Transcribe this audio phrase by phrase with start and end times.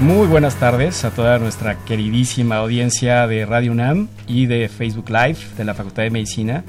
[0.00, 5.38] Muy buenas tardes a toda nuestra queridísima audiencia de Radio UNAM y de Facebook Live
[5.56, 6.62] de la Facultad de Medicina.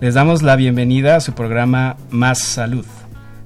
[0.00, 2.86] Les damos la bienvenida a su programa Más Salud.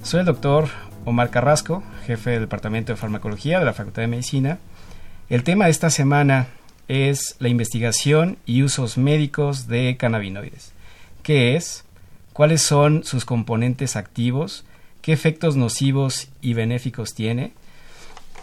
[0.04, 0.68] Soy el doctor
[1.04, 4.58] Omar Carrasco, jefe del Departamento de Farmacología de la Facultad de Medicina.
[5.28, 6.46] El tema de esta semana
[6.86, 10.72] es la investigación y usos médicos de cannabinoides.
[11.24, 11.84] ¿Qué es?
[12.32, 14.64] ¿Cuáles son sus componentes activos?
[15.02, 17.52] ¿Qué efectos nocivos y benéficos tiene?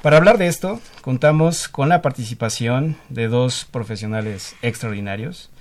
[0.02, 5.52] Para hablar de esto, contamos con la participación de dos profesionales extraordinarios.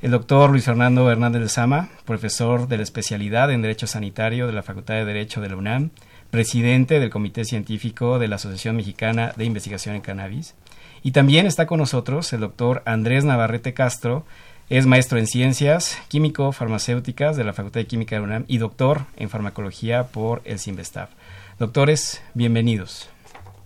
[0.00, 4.52] El doctor Luis Fernando Hernández de Sama, profesor de la especialidad en Derecho Sanitario de
[4.52, 5.90] la Facultad de Derecho de la UNAM,
[6.30, 10.54] presidente del Comité Científico de la Asociación Mexicana de Investigación en Cannabis.
[11.02, 14.24] Y también está con nosotros el doctor Andrés Navarrete Castro,
[14.68, 18.58] es maestro en ciencias químico farmacéuticas de la Facultad de Química de la UNAM y
[18.58, 21.10] doctor en farmacología por el CIMBESTAF.
[21.58, 23.10] Doctores, bienvenidos.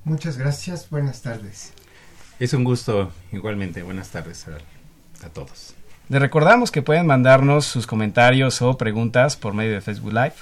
[0.05, 1.73] Muchas gracias, buenas tardes.
[2.39, 5.75] Es un gusto, igualmente, buenas tardes a, todos.
[6.11, 10.35] Les recordamos que pueden mandarnos sus comentarios o preguntas por medio de Facebook Live,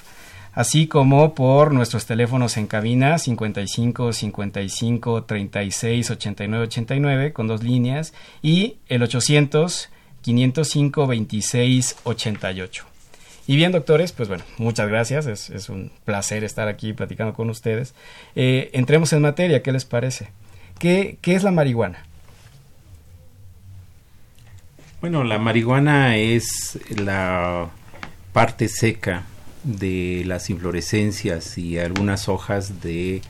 [0.51, 8.13] así como por nuestros teléfonos en cabina 55 55 36 89 89 con dos líneas
[8.41, 9.89] y el 800
[10.21, 12.92] 505 26 88.
[13.45, 15.25] Y bien, doctores, pues bueno, muchas gracias.
[15.25, 17.93] Es, un placer estar aquí platicando con ustedes.
[18.35, 20.29] Eh, entremos en materia, ¿qué les parece?
[20.79, 22.05] ¿Qué, ¿Qué es la marihuana?
[25.01, 27.69] Bueno, la marihuana es la
[28.31, 29.23] parte seca
[29.63, 33.21] de las inflorescencias y algunas hojas de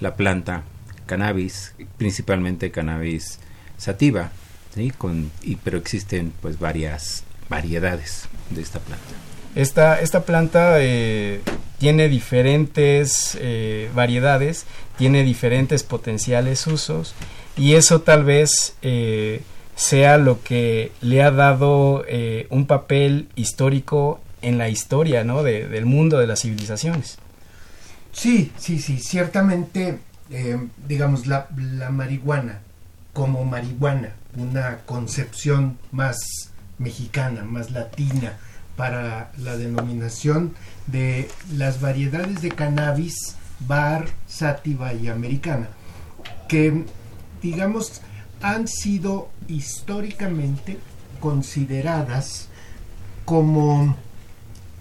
[0.00, 0.62] la planta
[1.06, 3.40] cannabis, principalmente cannabis
[3.76, 4.30] sativa,
[4.74, 4.90] ¿sí?
[4.90, 9.27] Con, y, pero existen pues varias variedades de esta planta.
[9.54, 11.40] Esta, esta planta eh,
[11.78, 14.66] tiene diferentes eh, variedades,
[14.96, 17.14] tiene diferentes potenciales usos
[17.56, 19.42] y eso tal vez eh,
[19.74, 22.04] sea lo que le ha dado
[22.50, 25.42] un papel histórico en la historia ¿no?
[25.42, 27.18] del mundo de las civilizaciones.
[28.12, 29.98] Sí, sí, sí, ciertamente,
[30.86, 32.60] digamos, la, la marihuana
[33.18, 36.16] como marihuana, una concepción más
[36.78, 38.38] mexicana, más latina,
[38.78, 40.54] para la denominación
[40.86, 43.34] de las variedades de cannabis
[43.66, 45.68] bar, sativa y americana,
[46.48, 46.84] que
[47.42, 48.02] digamos
[48.40, 50.78] han sido históricamente
[51.18, 52.48] consideradas
[53.24, 53.96] como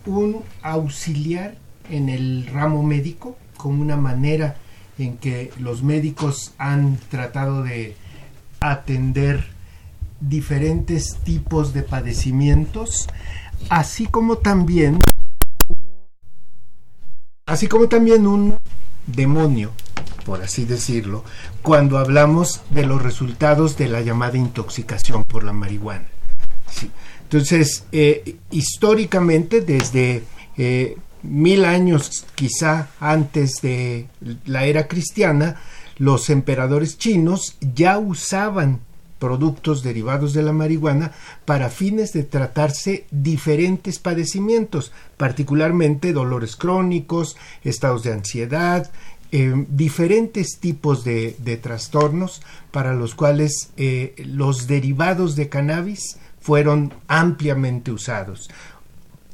[0.05, 1.55] un auxiliar
[1.89, 4.57] en el ramo médico, como una manera
[4.99, 7.95] en que los médicos han tratado de
[8.59, 9.57] atender
[10.19, 13.07] diferentes tipos de padecimientos
[13.69, 14.99] así como también
[17.47, 18.57] así como también un
[19.07, 19.71] demonio,
[20.25, 21.23] por así decirlo,
[21.61, 26.07] cuando hablamos de los resultados de la llamada intoxicación por la marihuana.
[27.23, 30.23] Entonces, eh, históricamente, desde
[30.57, 34.07] eh, mil años quizá antes de
[34.45, 35.61] la era cristiana,
[35.97, 38.81] los emperadores chinos ya usaban
[39.19, 41.11] productos derivados de la marihuana
[41.45, 48.91] para fines de tratarse diferentes padecimientos, particularmente dolores crónicos, estados de ansiedad,
[49.31, 52.41] eh, diferentes tipos de, trastornos
[52.71, 58.49] para los cuales eh, los derivados de cannabis fueron ampliamente usados.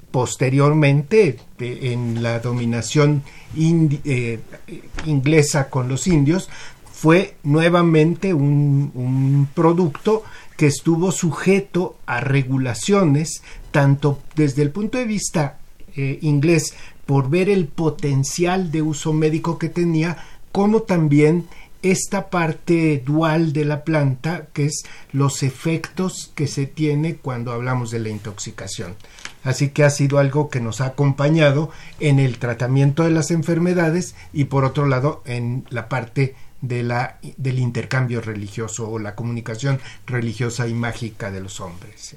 [0.09, 3.23] Posteriormente, en la dominación
[3.55, 4.39] eh,
[5.05, 6.49] inglesa con los indios,
[7.03, 10.23] fue nuevamente un, producto
[10.55, 15.57] que estuvo sujeto a regulaciones, tanto desde el punto de vista
[15.97, 20.15] eh, inglés, por ver el potencial de uso médico que tenía,
[20.53, 21.45] como también
[21.81, 27.91] esta parte dual de la planta, que es los efectos que se tiene cuando hablamos
[27.91, 28.95] de la intoxicación.
[29.43, 31.69] Así que ha sido algo que nos ha acompañado
[31.99, 37.17] en el tratamiento de las enfermedades y por otro lado en la parte de la,
[37.35, 42.15] del intercambio religioso o la comunicación religiosa y mágica de los hombres.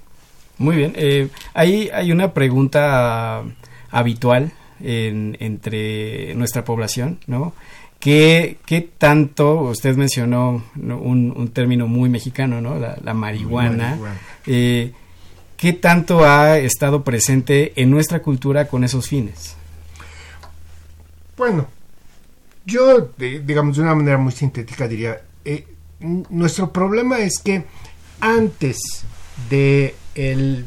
[0.58, 3.42] Muy bien, eh, hay, hay una pregunta
[3.90, 7.54] habitual entre nuestra población, ¿no?
[7.98, 12.78] ¿Qué, ¿Qué, tanto, usted mencionó un, un, término muy mexicano, ¿no?
[12.78, 13.98] La, marihuana.
[14.46, 14.92] Eh,
[15.56, 19.56] ¿Qué tanto ha estado presente en nuestra cultura con esos fines?
[21.36, 21.66] Bueno,
[22.66, 25.66] yo, digamos, de una manera muy sintética diría, eh,
[26.00, 27.64] nuestro problema es que
[28.20, 29.04] antes
[29.48, 30.66] de el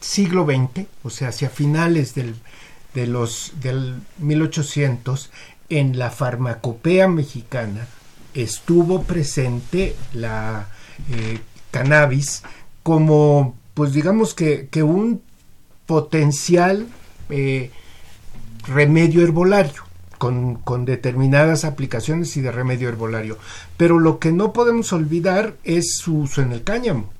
[0.00, 2.34] siglo XX, o sea, hacia finales del,
[2.94, 5.30] de los, del 1800,
[5.68, 7.86] en la farmacopea mexicana
[8.34, 10.68] estuvo presente la
[11.10, 11.38] eh,
[11.70, 12.42] cannabis
[12.82, 15.22] como, pues digamos que, que un
[15.86, 16.88] potencial
[17.30, 17.70] eh,
[18.66, 19.91] remedio herbolario.
[20.22, 23.38] Con, determinadas aplicaciones y de remedio herbolario.
[23.76, 27.10] Pero lo que no podemos olvidar es su uso en el cáñamo.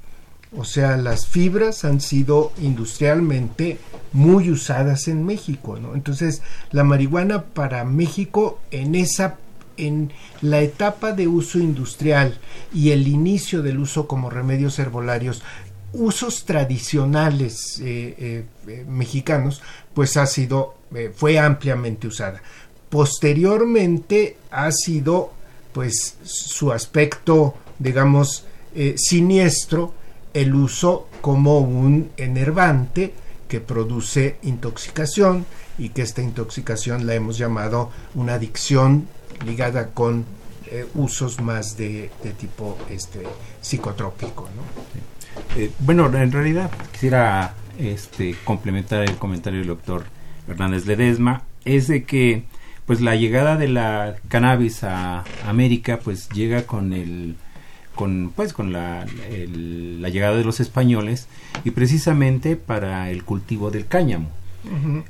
[0.57, 3.79] O sea, las fibras han sido industrialmente
[4.13, 5.77] muy usadas en México.
[5.95, 9.39] Entonces, la marihuana para México en esa
[9.77, 12.39] en la etapa de uso industrial
[12.73, 15.43] y el inicio del uso como remedios herbolarios,
[15.93, 19.63] usos tradicionales eh, eh, eh, mexicanos,
[19.95, 20.77] pues ha sido,
[21.15, 22.43] fue ampliamente usada.
[22.93, 25.33] Posteriormente ha sido,
[25.73, 28.44] pues, su aspecto, digamos,
[28.97, 29.94] siniestro,
[30.35, 33.15] el uso como un enervante
[33.49, 35.47] que produce intoxicación
[35.79, 39.09] y que esta intoxicación la hemos llamado una adicción
[39.47, 40.27] ligada con
[40.71, 43.23] eh, usos más de, tipo este
[43.61, 44.49] psicotrópico
[45.56, 50.05] eh, bueno en realidad quisiera este complementar el comentario del doctor
[50.49, 51.43] Hernández Ledesma.
[51.65, 52.44] Es de que
[52.93, 57.37] pues la llegada de la cannabis a América pues llega con el
[57.94, 61.27] con pues con la, la, llegada de los españoles
[61.65, 64.29] y precisamente para el cultivo del cáñamo.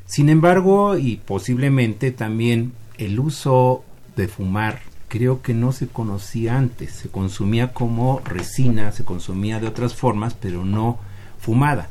[0.06, 3.82] Sin embargo, y posiblemente también el uso
[4.14, 9.67] de fumar creo que no se conocía antes, se consumía como resina, se consumía de
[9.67, 11.00] otras formas, pero no
[11.40, 11.90] fumada.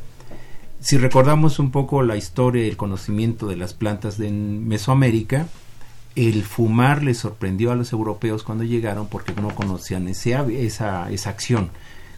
[0.80, 5.48] Si recordamos un poco la historia y el conocimiento de las plantas de Mesoamérica,
[6.16, 11.30] el fumar les sorprendió a los europeos cuando llegaron porque no conocían ese, esa, esa
[11.30, 11.72] acción.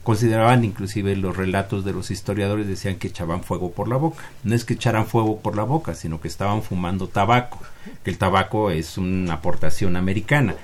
[0.04, 4.24] Consideraban inclusive los relatos de los historiadores decían que echaban fuego por la boca.
[4.44, 7.60] No es que echaran fuego por la boca, sino que estaban fumando tabaco,
[8.04, 10.56] que el tabaco es una aportación americana.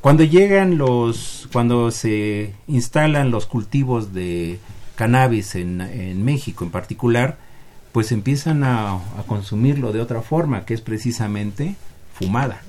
[0.00, 4.60] Cuando llegan los, cuando se instalan los cultivos de
[4.94, 7.36] cannabis en, en México en particular,
[7.90, 11.74] pues empiezan a, a consumirlo de otra forma, que es precisamente
[12.18, 12.60] fumada.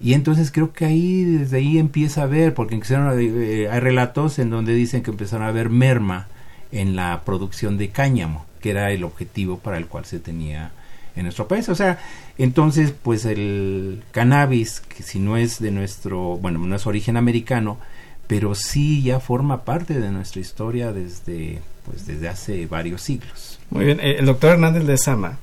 [0.00, 4.50] Y entonces creo que ahí, desde ahí empieza a ver, porque eh, hay relatos en
[4.50, 6.28] donde dicen que empezaron a haber merma
[6.70, 10.72] en la producción de cáñamo, que era el objetivo para el cual se tenía
[11.14, 11.68] en nuestro país.
[11.70, 11.98] O sea,
[12.36, 17.78] entonces, pues el cannabis, que si no es de nuestro, bueno, no es origen americano,
[18.26, 23.58] pero sí ya forma parte de nuestra historia desde, pues desde hace varios siglos.
[23.70, 25.38] Muy bien, eh, el doctor Hernández de Sama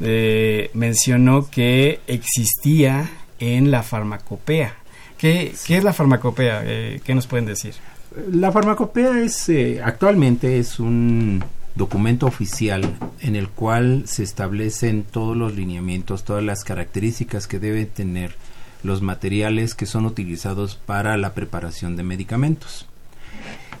[0.00, 4.74] eh, mencionó que existía en la farmacopea.
[5.16, 6.62] ¿Qué, es la farmacopea?
[6.64, 7.74] Eh, ¿Qué nos pueden decir?
[8.30, 11.42] La farmacopea es eh, actualmente es un
[11.74, 17.88] documento oficial en el cual se establecen todos los lineamientos, todas las características que deben
[17.88, 18.34] tener
[18.82, 22.86] los materiales que son utilizados para la preparación de medicamentos.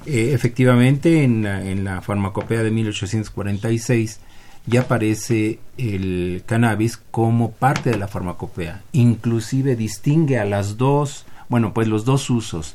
[0.06, 4.20] efectivamente, en la, en la farmacopea de 1846
[4.66, 8.82] ya aparece el cannabis como parte de la farmacopea.
[8.92, 12.74] Inclusive distingue a las dos, bueno, pues los dos usos,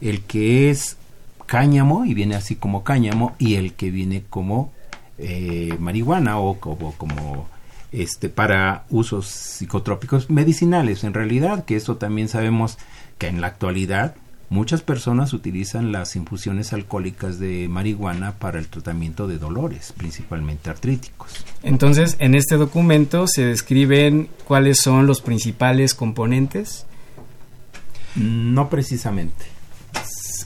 [0.00, 0.96] el que es
[1.46, 4.72] cáñamo y viene así como cáñamo y el que viene como
[5.18, 7.46] eh, marihuana o como, como
[7.90, 12.78] este para usos psicotrópicos medicinales en realidad que eso también sabemos
[13.18, 14.14] que en la actualidad
[14.52, 21.42] Muchas personas utilizan las infusiones alcohólicas de marihuana para el tratamiento de dolores, principalmente artríticos.
[21.62, 26.84] Entonces, en este documento se describen cuáles son los principales componentes.
[28.14, 29.46] No precisamente.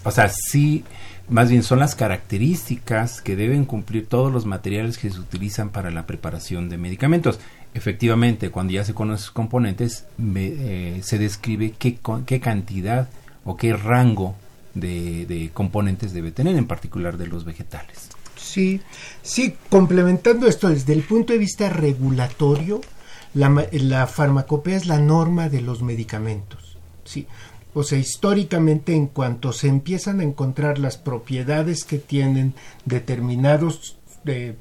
[0.04, 0.84] O sea, sí,
[1.28, 5.90] más bien son las características que deben cumplir todos los materiales que se utilizan para
[5.90, 7.40] la preparación de medicamentos.
[7.75, 10.04] efectivamente, cuando ya se conocen sus componentes,
[10.36, 13.08] eh, se describe qué, qué cantidad
[13.46, 14.34] o qué rango
[14.74, 18.10] de, componentes debe tener, en particular de los vegetales.
[18.36, 18.82] Sí,
[19.22, 22.80] sí, complementando esto desde el punto de vista regulatorio,
[23.34, 26.76] la, farmacopea es la norma de los medicamentos.
[27.04, 27.26] Sí,
[27.72, 34.56] o sea, históricamente en cuanto se empiezan a encontrar las propiedades que tienen determinados eh,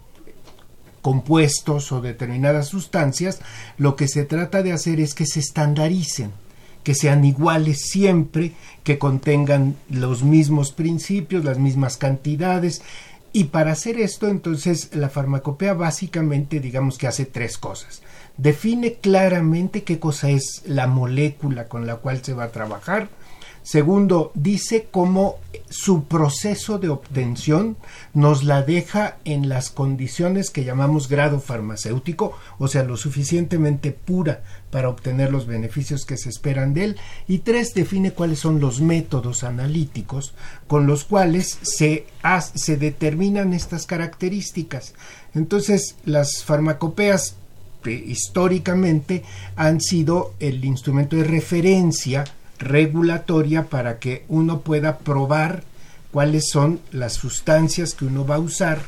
[1.02, 3.40] compuestos o determinadas sustancias,
[3.78, 6.32] lo que se trata de hacer es que se estandaricen,
[6.86, 8.54] que sean iguales siempre,
[8.86, 12.82] que contengan los mismos principios, las mismas cantidades.
[13.34, 18.02] Y para hacer esto, entonces, la farmacopea básicamente, digamos que hace tres cosas
[18.38, 23.10] define claramente qué cosa es la molécula con la cual se va a trabajar.
[23.66, 25.40] Segundo, dice cómo
[25.72, 27.78] su proceso de obtención
[28.14, 34.44] nos la deja en las condiciones que llamamos grado farmacéutico, o sea, lo suficientemente pura
[34.70, 36.98] para obtener los beneficios que se esperan de él.
[37.28, 40.36] Y tres, define cuáles son los métodos analíticos
[40.68, 42.06] con los cuales se,
[42.54, 44.94] se determinan estas características.
[45.34, 47.36] Entonces, las farmacopeas
[47.88, 49.24] históricamente
[49.56, 52.26] han sido el instrumento de referencia
[52.60, 55.64] regulatoria para que uno pueda probar
[56.12, 58.80] cuáles son las sustancias que uno va a usar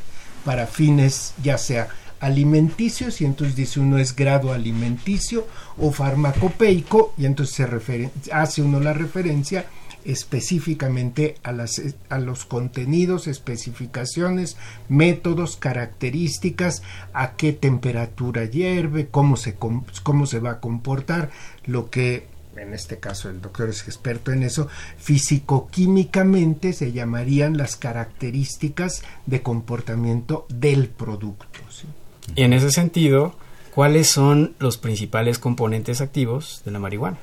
[0.45, 5.47] para fines ya sea alimenticios y entonces dice uno es grado alimenticio
[5.77, 9.65] o farmacopeico y entonces se hace uno la referencia
[10.05, 14.55] específicamente a, las, a los contenidos, especificaciones,
[14.87, 16.81] métodos, características,
[17.11, 21.29] a qué temperatura hierve, cómo se, cómo se va a comportar,
[21.65, 22.25] lo que
[22.59, 29.41] en este caso el doctor es experto en eso, físico-químicamente se llamarían las características de
[29.41, 31.45] comportamiento del producto.
[32.35, 33.35] Y en ese sentido,
[33.73, 37.17] ¿cuáles son los principales componentes activos de la marihuana?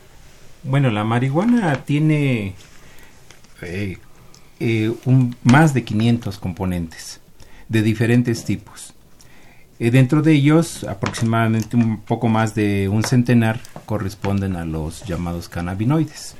[0.62, 2.54] Bueno, la marihuana tiene
[3.60, 3.98] eh,
[4.60, 7.20] eh, un, más de 500 componentes
[7.68, 8.93] de diferentes tipos.
[9.80, 15.48] Eh, dentro de ellos, aproximadamente un poco más de un centenar corresponden a los llamados
[15.48, 16.36] cannabinoides.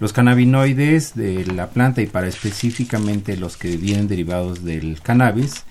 [0.00, 5.64] Los cannabinoides de la planta y para específicamente los que vienen derivados del cannabis,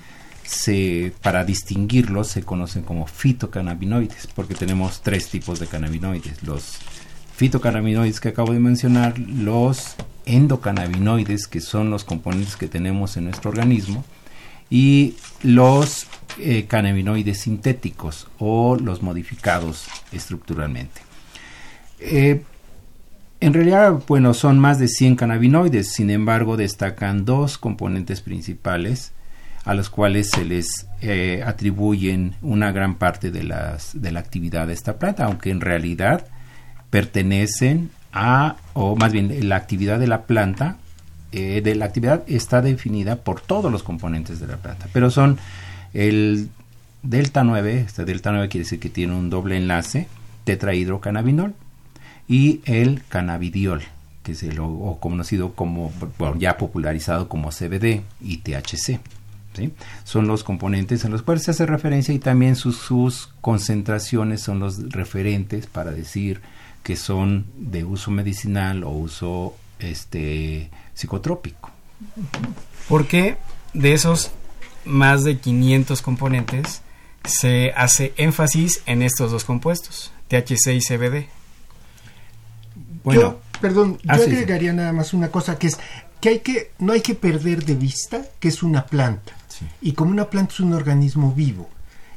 [0.46, 6.78] se, para distinguirlos se conocen como fitocannabinoides, porque tenemos tres tipos de cannabinoides, los
[7.36, 9.96] fitocannabinoides que acabo de mencionar, los
[10.26, 14.06] endocannabinoides, que son los componentes que tenemos en nuestro organismo,
[14.70, 16.08] y los
[16.40, 21.02] eh, cannabinoides sintéticos o los modificados estructuralmente.
[22.00, 22.42] Eh,
[23.40, 29.12] en realidad, bueno, son más de 100 cannabinoides, sin embargo, destacan dos componentes principales
[29.66, 34.68] a los cuales se les eh, atribuyen una gran parte de, las, de la actividad
[34.68, 36.26] de esta planta, aunque en realidad
[36.90, 40.78] pertenecen a, o más bien la actividad de la planta,
[41.34, 45.40] eh, de la actividad está definida por todos los componentes de la planta, pero son
[45.94, 46.50] el
[47.02, 50.08] delta 9, este delta 9 quiere decir que tiene un doble enlace,
[50.44, 51.56] tetrahidrocannabinol,
[52.28, 53.82] y el cannabidiol,
[54.22, 55.92] que es el o conocido como,
[56.38, 59.00] ya popularizado como CBD y THC.
[59.54, 59.74] ¿sí?
[60.04, 64.60] Son los componentes en los cuales se hace referencia y también sus, sus concentraciones son
[64.60, 66.42] los referentes para decir
[66.84, 71.72] que son de uso medicinal o uso este psicotrópico.
[72.88, 73.38] ¿Por qué
[73.74, 74.32] de esos
[74.86, 76.82] más de 500 componentes
[77.24, 81.28] se hace énfasis en estos dos compuestos, THC y CBD?
[83.04, 85.80] Bueno, perdón, yo agregaría nada más una cosa que es
[86.20, 89.34] que hay que no hay que perder de vista que es una planta.
[89.82, 91.70] Y como una planta es un organismo vivo,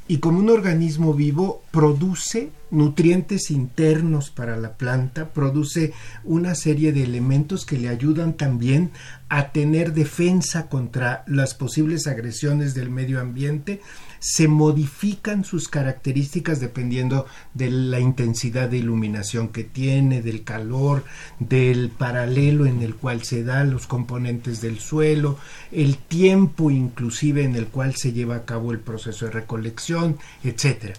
[0.09, 5.93] y como un organismo vivo produce nutrientes internos para la planta, produce
[6.25, 8.91] una serie de elementos que le ayudan también
[9.29, 13.81] a tener defensa contra las posibles agresiones del medio ambiente
[14.29, 21.05] se modifican sus características dependiendo de la intensidad de iluminación que tiene, del calor,
[21.39, 25.39] del paralelo en el cual se dan los componentes del suelo,
[25.71, 30.97] el tiempo inclusive en el cual se lleva a cabo el proceso de recolección, etcétera.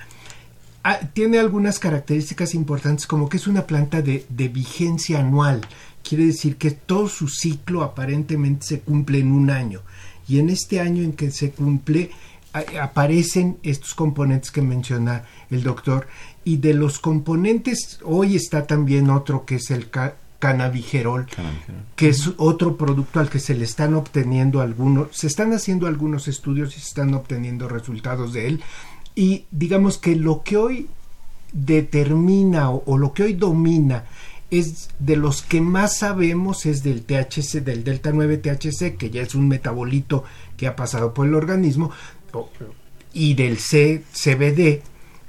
[0.86, 5.68] Ah, tiene algunas características importantes como que es una planta de vigencia anual,
[6.02, 9.82] quiere decir que todo su ciclo aparentemente se cumple en un año
[10.30, 12.12] y en este año en que se cumple
[12.54, 16.08] aparecen estos componentes que menciona el doctor.
[16.44, 19.90] Y de los componentes hoy está también otro que es el
[20.40, 21.28] cannabigerol,
[21.96, 26.28] que es otro producto al que se le están obteniendo algunos, se están haciendo algunos
[26.28, 28.64] estudios y se están obteniendo resultados de él.
[29.16, 30.88] Y digamos que lo que hoy
[31.52, 34.06] determina o, lo que hoy domina
[34.50, 39.22] es de los que más sabemos es del THC, del delta 9 THC, que ya
[39.22, 40.24] es un metabolito
[40.56, 41.92] que ha pasado por el organismo,
[43.14, 44.82] y del C, CBD,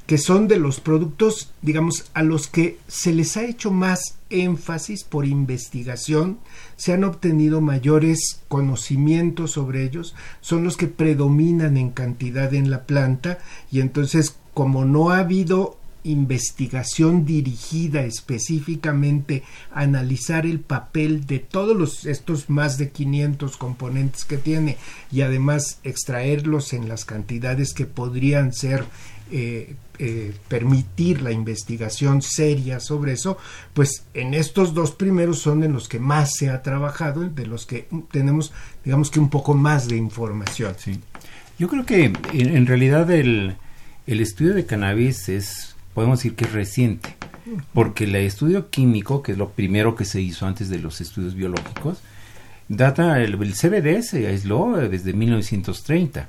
[0.07, 5.05] que son de los productos, digamos, a los que se les ha hecho más énfasis
[5.05, 6.39] por investigación,
[6.77, 12.85] se han obtenido mayores conocimientos sobre ellos, son los que predominan en cantidad en la
[12.85, 13.39] planta
[13.71, 21.77] y entonces como no ha habido investigación dirigida específicamente a analizar el papel de todos
[21.77, 24.77] los, estos más de 500 componentes que tiene
[25.11, 28.85] y además extraerlos en las cantidades que podrían ser
[29.31, 33.37] eh, eh, permitir la investigación seria sobre eso,
[33.75, 37.67] pues en estos dos primeros son en los que más se ha trabajado, de los
[37.67, 38.53] que tenemos,
[38.85, 40.77] digamos que un poco más de información.
[40.79, 41.01] Sí.
[41.59, 43.57] Yo creo que en, realidad el,
[44.07, 47.17] el estudio de cannabis es, podemos decir que es reciente,
[47.75, 51.35] porque el estudio químico, que es lo primero que se hizo antes de los estudios
[51.35, 51.99] biológicos,
[52.69, 56.29] data, el, el CBD se aisló desde 1930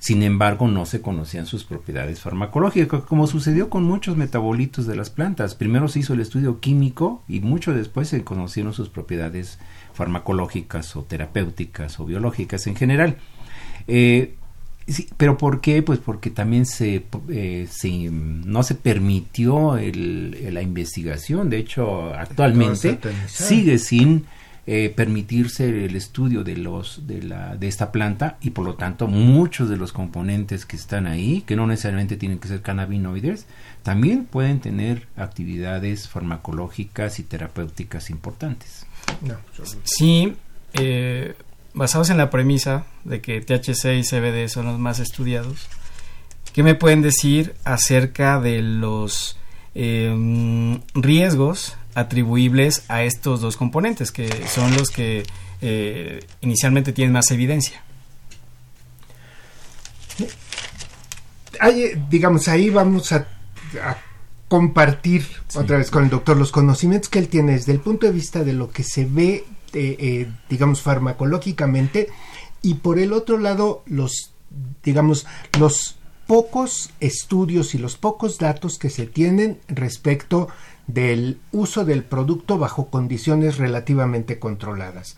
[0.00, 5.10] sin embargo, no se conocían sus propiedades farmacológicas, como sucedió con muchos metabolitos de las
[5.10, 5.54] plantas.
[5.54, 9.60] Primero se hizo el estudio químico y mucho después se conocieron sus propiedades
[9.92, 13.16] farmacológicas o terapéuticas o biológicas en general.
[13.86, 14.34] Eh,
[15.16, 15.82] pero ¿por qué?
[15.82, 17.68] Pues porque también se, eh,
[18.10, 21.48] no se permitió la investigación.
[21.50, 24.26] De hecho, actualmente sigue sin
[24.66, 29.08] eh, permitirse el estudio de los de la de esta planta y por lo tanto
[29.08, 33.44] muchos de los componentes que están ahí que no necesariamente tienen que ser cannabinoides
[33.82, 38.86] también pueden tener actividades farmacológicas y terapéuticas importantes
[39.82, 40.34] sí
[40.72, 41.34] eh,
[41.74, 45.68] basados en la premisa de que THC y CBD son los más estudiados
[46.54, 49.36] ¿qué me pueden decir acerca de los
[49.74, 55.24] eh, riesgos atribuibles a estos dos componentes, que son los que
[55.60, 57.82] eh, inicialmente tienen más evidencia.
[62.08, 63.26] digamos, ahí vamos a,
[64.46, 68.12] compartir otra vez con el doctor los conocimientos que él tiene desde el punto de
[68.12, 69.44] vista de lo que se ve,
[69.74, 72.08] eh, eh, digamos, farmacológicamente,
[72.62, 74.32] y por el otro lado, los,
[74.82, 75.26] digamos,
[75.58, 80.48] los pocos estudios y los pocos datos que se tienen respecto
[80.86, 85.16] del uso del producto bajo condiciones relativamente controladas.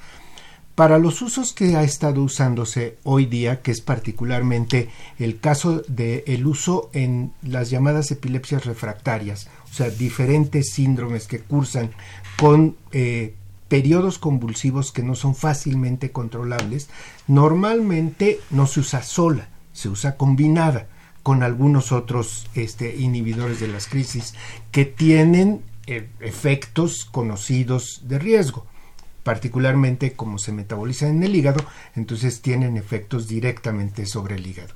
[0.75, 6.47] Para los usos que ha estado usándose hoy día, que es particularmente el caso del
[6.47, 11.93] uso en las llamadas epilepsias refractarias, o sea, diferentes síndromes que cursan
[12.37, 13.35] con eh,
[13.69, 16.89] periodos convulsivos que no son fácilmente controlables,
[17.27, 20.89] normalmente no se usa sola, se usa combinada
[21.23, 24.35] con algunos otros este, inhibidores de las crisis
[24.71, 28.67] que tienen eh, efectos conocidos de riesgo
[29.27, 31.65] particularmente como se metabolizan en el hígado,
[31.97, 34.73] entonces tienen efectos directamente sobre el hígado.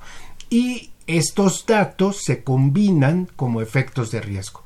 [0.49, 4.65] Y estos datos se combinan como efectos de riesgo.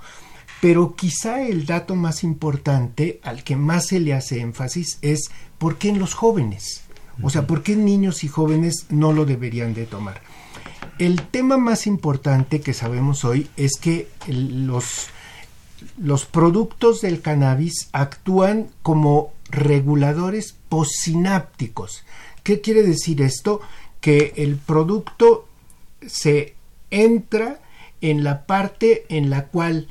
[0.66, 5.78] Pero quizá el dato más importante al que más se le hace énfasis es por
[5.78, 6.82] qué en los jóvenes.
[7.22, 10.22] O sea, por qué niños y jóvenes no lo deberían de tomar
[10.98, 15.08] el tema más importante que sabemos hoy es que los,
[15.98, 22.06] los productos del cannabis actúan como reguladores posinápticos.
[22.44, 23.62] ¿Qué quiere decir esto?
[24.00, 25.48] Que el producto
[26.06, 26.56] se
[26.92, 27.60] entra
[28.02, 29.88] en la parte en la cual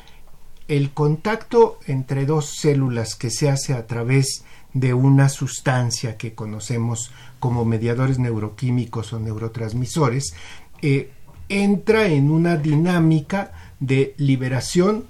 [0.68, 7.12] el contacto entre dos células que se hace a través de una sustancia que conocemos
[7.38, 10.34] como mediadores neuroquímicos o neurotransmisores
[10.82, 11.10] eh,
[11.48, 15.04] entra en una dinámica de liberación,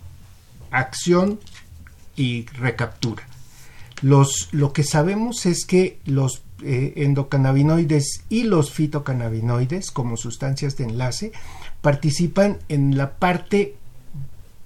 [0.70, 1.38] acción
[2.16, 3.26] y recaptura.
[4.02, 10.84] Los, lo que sabemos es que los eh, endocannabinoides y los fitocannabinoides, como sustancias de
[10.84, 11.32] enlace,
[11.80, 13.76] participan en la parte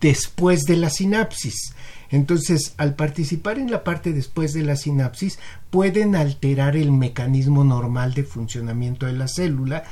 [0.01, 1.75] después de la sinapsis.
[2.11, 5.39] Entonces, al participar en la parte después de la sinapsis,
[5.71, 9.85] pueden alterar el mecanismo normal de funcionamiento de la célula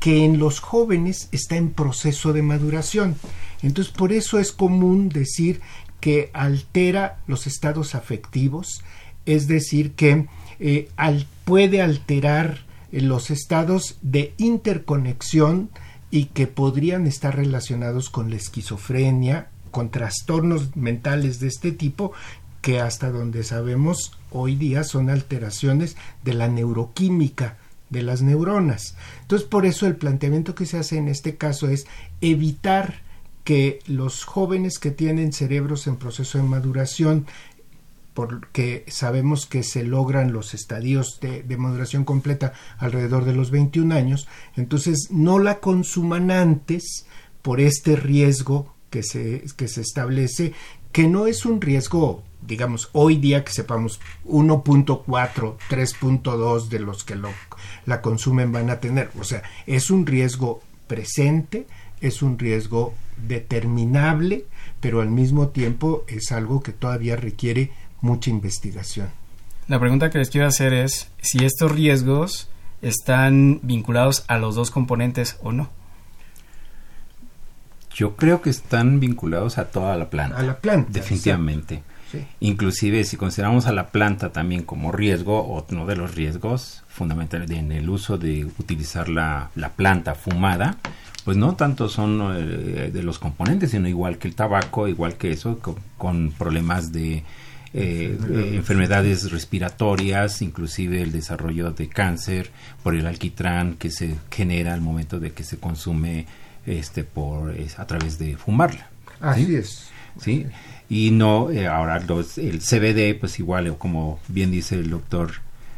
[0.00, 3.16] que en los jóvenes está en proceso de maduración.
[3.62, 5.60] Entonces, por eso es común decir
[6.00, 8.82] que altera los estados afectivos,
[9.26, 10.26] es decir, que
[10.60, 10.88] eh,
[11.44, 15.70] puede alterar eh, los estados de interconexión
[16.10, 22.12] y que podrían estar relacionados con la esquizofrenia, con trastornos mentales de este tipo,
[22.62, 27.56] que hasta donde sabemos hoy día son alteraciones de la neuroquímica
[27.90, 28.96] de las neuronas.
[29.22, 31.86] Entonces, por eso el planteamiento que se hace en este caso es
[32.20, 33.02] evitar
[33.44, 37.26] que los jóvenes que tienen cerebros en proceso de maduración
[38.18, 43.94] porque sabemos que se logran los estadios de, de, maduración completa alrededor de los 21
[43.94, 44.26] años,
[44.56, 47.06] entonces no la consuman antes
[47.42, 50.52] por este riesgo que se, que se establece,
[50.90, 55.04] que no es un riesgo, digamos, hoy día que sepamos 1.4,
[55.70, 57.30] 3.2 de los que lo,
[57.86, 61.68] la consumen van a tener, o sea, es un riesgo presente,
[62.00, 62.94] es un riesgo
[63.28, 64.46] determinable,
[64.80, 69.08] pero al mismo tiempo es algo que todavía requiere mucha investigación.
[69.66, 72.48] La pregunta que les quiero hacer es si estos riesgos
[72.80, 75.68] están vinculados a los dos componentes o no.
[77.94, 80.38] Yo creo que están vinculados a toda la planta.
[80.38, 80.90] A la planta.
[80.92, 81.82] Definitivamente.
[82.10, 82.24] Sí.
[82.40, 87.50] Inclusive si consideramos a la planta también como riesgo, o uno de los riesgos fundamentales
[87.50, 90.78] en el uso de utilizar la, la planta fumada,
[91.24, 95.32] pues no tanto son eh, de los componentes, sino igual que el tabaco, igual que
[95.32, 97.24] eso, con, con problemas de
[97.74, 102.50] eh, eh, enfermedades respiratorias, inclusive el desarrollo de cáncer
[102.82, 106.26] por el alquitrán que se genera al momento de que se consume
[106.66, 108.88] este por a través de fumarla.
[109.20, 109.90] Así es.
[110.20, 110.46] Sí.
[110.88, 115.32] Y no eh, ahora los, el CBD pues igual como bien dice el doctor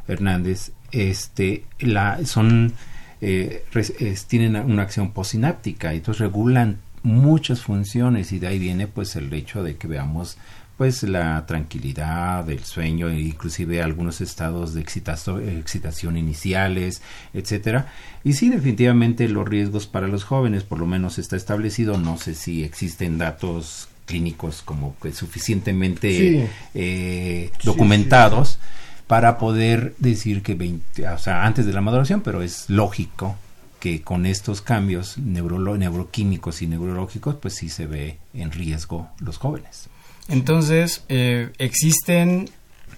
[0.06, 2.72] Hernández este la son
[3.20, 8.86] eh, es, tienen una acción posináptica y entonces regulan muchas funciones y de ahí viene
[8.86, 10.38] pues el hecho de que veamos
[10.80, 17.02] pues la tranquilidad, el sueño, e inclusive algunos estados de excitación, iniciales,
[17.34, 17.92] etcétera.
[18.24, 21.98] Y sí, definitivamente los riesgos para los jóvenes, por lo menos está establecido.
[21.98, 28.58] No sé si existen datos clínicos como que suficientemente eh, documentados
[29.06, 33.36] para poder decir que 20, o sea, antes de la maduración, pero es lógico
[33.80, 39.89] que con estos cambios neuroquímicos y neurológicos, pues sí se ve en riesgo los jóvenes.
[40.30, 42.48] Entonces, eh, existen,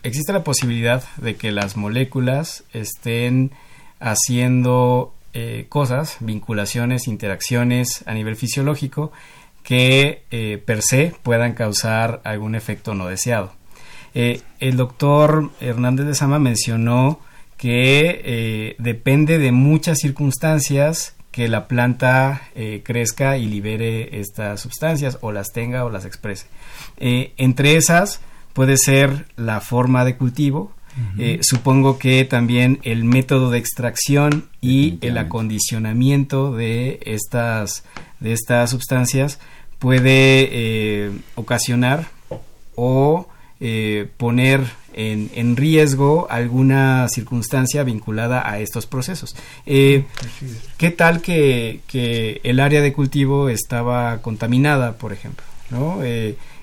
[0.03, 3.53] existe la posibilidad de que las moléculas estén
[4.01, 9.13] haciendo eh, cosas, vinculaciones, interacciones a nivel fisiológico
[9.63, 13.53] que eh, per se puedan causar algún efecto no deseado.
[14.13, 17.19] el doctor Hernández de Sama mencionó
[17.57, 22.43] que depende de muchas circunstancias que la planta
[22.85, 26.47] crezca y libere estas sustancias o las tenga o las exprese.
[26.99, 28.21] Eh, entre esas
[28.53, 30.73] puede ser la forma de cultivo,
[31.19, 37.85] eh, supongo que también el método de extracción y el acondicionamiento de estas,
[38.21, 39.41] de estas sustancias
[39.79, 42.09] puede eh, ocasionar
[42.77, 43.27] o
[44.17, 44.61] poner
[44.95, 49.37] en, riesgo alguna circunstancia vinculada a estos procesos.
[49.65, 55.45] ¿Qué tal que, que, el área de cultivo estaba contaminada, por ejemplo?
[55.71, 56.01] ¿no?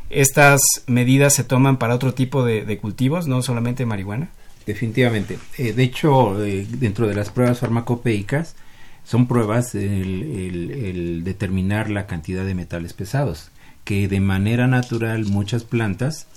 [0.09, 4.29] estas medidas se toman para otro tipo de, cultivos, no solamente marihuana?
[4.65, 5.39] Definitivamente.
[5.57, 8.55] Eh, de hecho, eh, dentro de las pruebas farmacopeicas,
[9.03, 13.49] son pruebas el, determinar la cantidad de metales pesados,
[13.83, 16.27] que de manera natural muchas plantas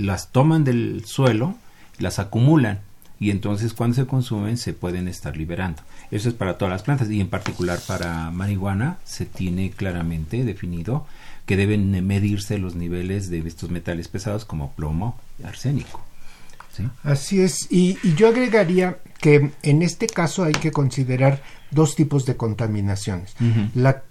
[0.00, 1.54] las toman del suelo,
[1.98, 2.80] las acumulan
[3.18, 5.82] y entonces cuando se consumen se pueden estar liberando.
[6.10, 11.06] Eso es para todas las plantas y en particular para marihuana se tiene claramente definido
[11.46, 16.02] que deben medirse los niveles de estos metales pesados como plomo y arsénico.
[17.02, 22.36] Así es, y, yo agregaría que en este caso hay que considerar dos tipos de
[22.36, 23.34] contaminaciones,
[23.74, 24.02] la,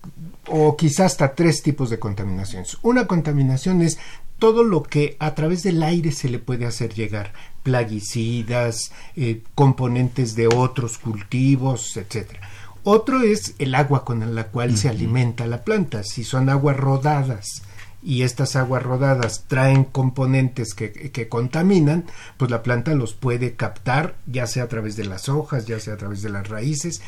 [0.48, 2.78] o quizás hasta tres tipos de contaminaciones.
[2.84, 3.98] Una contaminación es
[4.40, 10.36] todo lo que a través del aire se le puede hacer llegar, plaguicidas, eh, componentes
[10.36, 12.50] de otros cultivos, etcétera.
[12.84, 16.04] Otro es el agua con la cual se alimenta la planta.
[16.04, 17.62] Si son aguas rodadas
[18.02, 22.06] y estas aguas rodadas traen componentes que, que, contaminan,
[22.38, 25.96] pues la planta los puede captar, ya sea a través de las hojas, ya sea
[25.96, 27.02] a través de las raíces.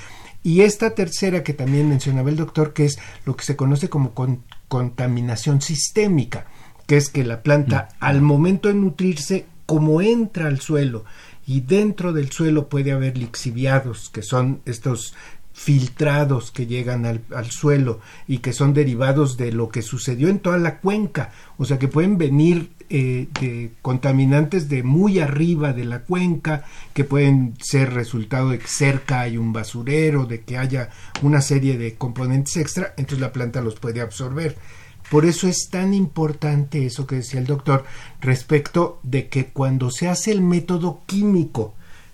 [0.43, 4.13] Y esta tercera que también mencionaba el doctor, que es lo que se conoce como
[4.67, 6.47] contaminación sistémica,
[6.91, 11.05] que es que la planta al momento de nutrirse, como entra al suelo,
[11.47, 15.15] y dentro del suelo puede haber lixiviados, que son estos
[15.53, 20.57] filtrados que llegan al, suelo y que son derivados de lo que sucedió en toda
[20.57, 26.01] la cuenca, o sea que pueden venir eh, de contaminantes de muy arriba de la
[26.01, 30.89] cuenca, que pueden ser resultado de que cerca hay un basurero, de que haya
[31.21, 34.57] una serie de componentes extra, entonces la planta los puede absorber.
[35.11, 37.83] Por eso es tan importante eso que decía el doctor
[38.21, 41.73] respecto de que cuando se hace el método químico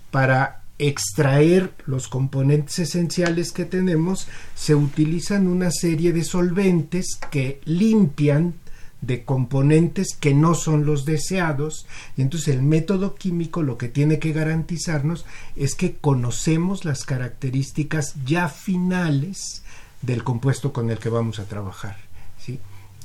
[0.10, 8.55] para extraer los componentes esenciales que tenemos, se utilizan una serie de solventes que limpian
[9.01, 14.17] de componentes que no son los deseados y entonces el método químico lo que tiene
[14.17, 15.23] que garantizarnos
[15.55, 19.62] es que conocemos las características ya finales
[20.01, 22.07] del compuesto con el que vamos a trabajar.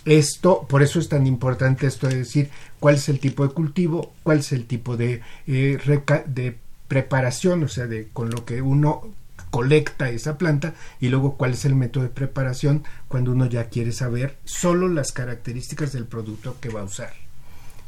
[0.05, 4.13] Esto, por eso es tan importante esto de decir cuál es el tipo de cultivo,
[4.23, 5.79] cuál es el tipo de, eh,
[6.27, 6.57] de
[6.89, 9.13] preparación, o sea, de con lo que uno
[9.53, 13.93] colecta esa planta y luego cuál es el método de preparación cuando uno ya quiere
[13.93, 17.13] saber solo las características del producto que va a usar.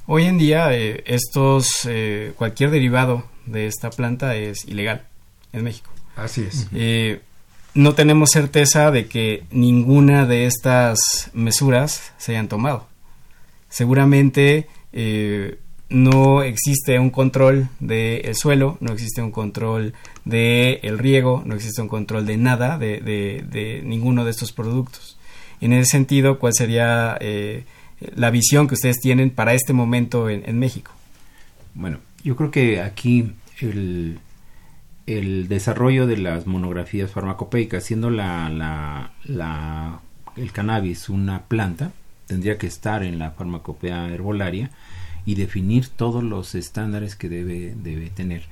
[0.06, 5.06] Hoy en día eh, estos eh, cualquier derivado de esta planta es ilegal
[5.54, 5.90] en México.
[6.16, 6.68] Así es.
[6.74, 7.22] Eh,
[7.74, 12.86] no tenemos certeza de que ninguna de estas mesuras se hayan tomado.
[13.68, 14.68] Seguramente
[15.88, 21.82] no existe un control del suelo, no existe un control del el riego, no existe
[21.82, 25.18] un control de nada, de, de, ninguno de estos productos.
[25.60, 27.64] En ese sentido, ¿cuál sería eh,
[28.16, 30.90] la visión que ustedes tienen para este momento en, México?
[31.74, 34.18] Bueno, yo creo que aquí el,
[35.06, 40.00] el desarrollo de las monografías farmacopeicas, siendo la, la, la,
[40.36, 41.92] el cannabis una planta,
[42.26, 44.70] tendría que estar en la farmacopea herbolaria,
[45.26, 48.42] y definir todos los estándares que debe, debe tener.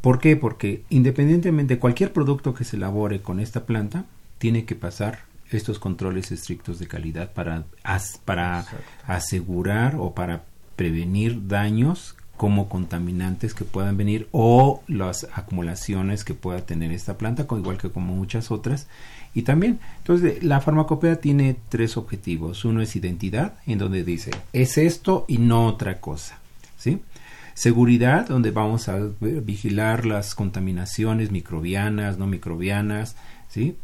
[0.00, 0.36] ¿Por qué?
[0.36, 4.06] Porque independientemente de cualquier producto que se elabore con esta planta,
[4.38, 7.64] tiene que pasar estos controles estrictos de calidad para,
[8.24, 8.64] para
[9.06, 10.44] asegurar o para
[10.76, 17.46] prevenir daños como contaminantes que puedan venir o las acumulaciones que pueda tener esta planta,
[17.50, 18.86] igual que como muchas otras,
[19.34, 22.64] y también, entonces, la farmacopea tiene tres objetivos.
[22.64, 26.38] Uno es identidad, en donde dice, es esto y no otra cosa.
[26.78, 27.02] ¿Sí?
[27.52, 33.16] Seguridad, donde vamos a vigilar las contaminaciones microbianas, no microbianas,
[33.50, 33.76] ¿sí?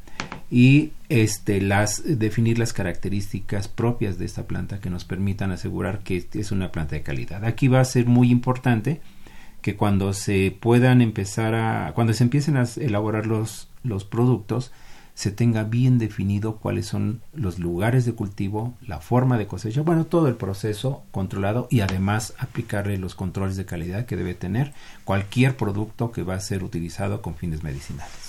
[0.50, 6.26] Y este, las, definir las características propias de esta planta que nos permitan asegurar que
[6.32, 7.44] es una planta de calidad.
[7.44, 9.00] Aquí va a ser muy importante
[9.60, 14.70] que cuando se puedan empezar a, cuando se empiecen a elaborar los, los productos,
[15.16, 20.04] se tenga bien definido cuáles son los lugares de cultivo, la forma de cosecha, bueno,
[20.04, 24.74] todo el proceso controlado y además aplicarle los controles de calidad que debe tener
[25.04, 28.25] cualquier producto que va a ser utilizado con fines medicinales.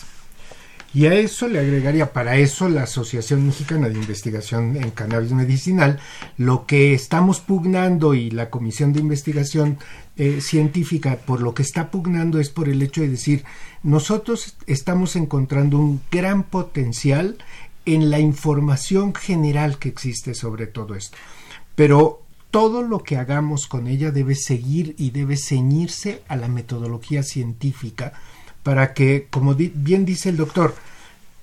[0.94, 6.00] Y a eso le agregaría, para eso la Asociación Mexicana de Investigación en Cannabis Medicinal,
[6.38, 9.78] lo que estamos pugnando y la Comisión de Investigación
[10.16, 13.44] eh, Científica por lo que está pugnando es por el hecho de decir,
[13.84, 17.38] nosotros estamos encontrando un gran potencial
[17.86, 21.18] en la información general que existe sobre todo esto.
[21.76, 27.24] Pero todo lo que hagamos con ella debe seguir y debe ceñirse a la metodología
[27.24, 28.14] científica
[28.68, 30.76] para que, como bien dice el doctor,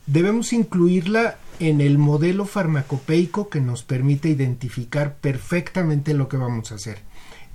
[0.06, 6.74] debemos incluirla en el modelo farmacopeico que nos permite identificar perfectamente lo que vamos a
[6.74, 6.98] hacer.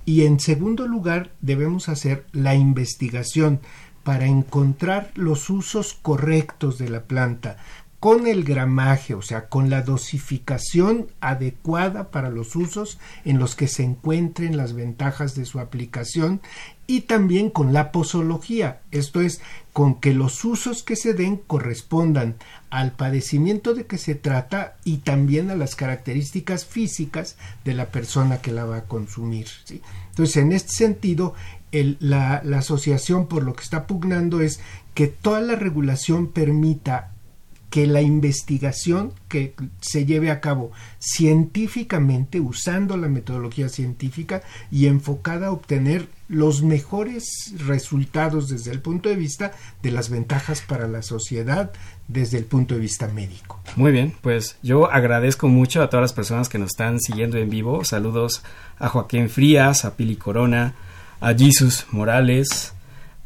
[0.04, 3.60] Y en segundo lugar, debemos hacer la investigación
[4.02, 7.56] para encontrar los usos correctos de la planta,
[8.00, 13.68] con el gramaje, o sea, con la dosificación adecuada para los usos en los que
[13.68, 16.40] se encuentren las ventajas de su aplicación
[16.90, 19.40] y también con la posología, esto es,
[19.72, 22.34] con que los usos que se den correspondan
[22.68, 28.38] al padecimiento de que se trata y también a las características físicas de la persona
[28.38, 29.46] que la va a consumir.
[30.08, 31.34] Entonces, en este sentido,
[31.70, 34.58] la asociación por lo que está pugnando es
[34.92, 37.09] que toda la regulación permita
[37.70, 45.46] que la investigación que se lleve a cabo científicamente, usando la metodología científica y enfocada
[45.46, 49.52] a obtener los mejores resultados desde el punto de vista
[49.82, 51.72] de las ventajas para la sociedad
[52.08, 53.60] desde el punto de vista médico.
[53.76, 57.50] Muy bien, pues yo agradezco mucho a todas las personas que nos están siguiendo en
[57.50, 57.84] vivo.
[57.84, 58.42] Saludos
[58.78, 60.74] a Joaquín Frías, a Pili Corona,
[61.20, 62.74] a Jesus Morales,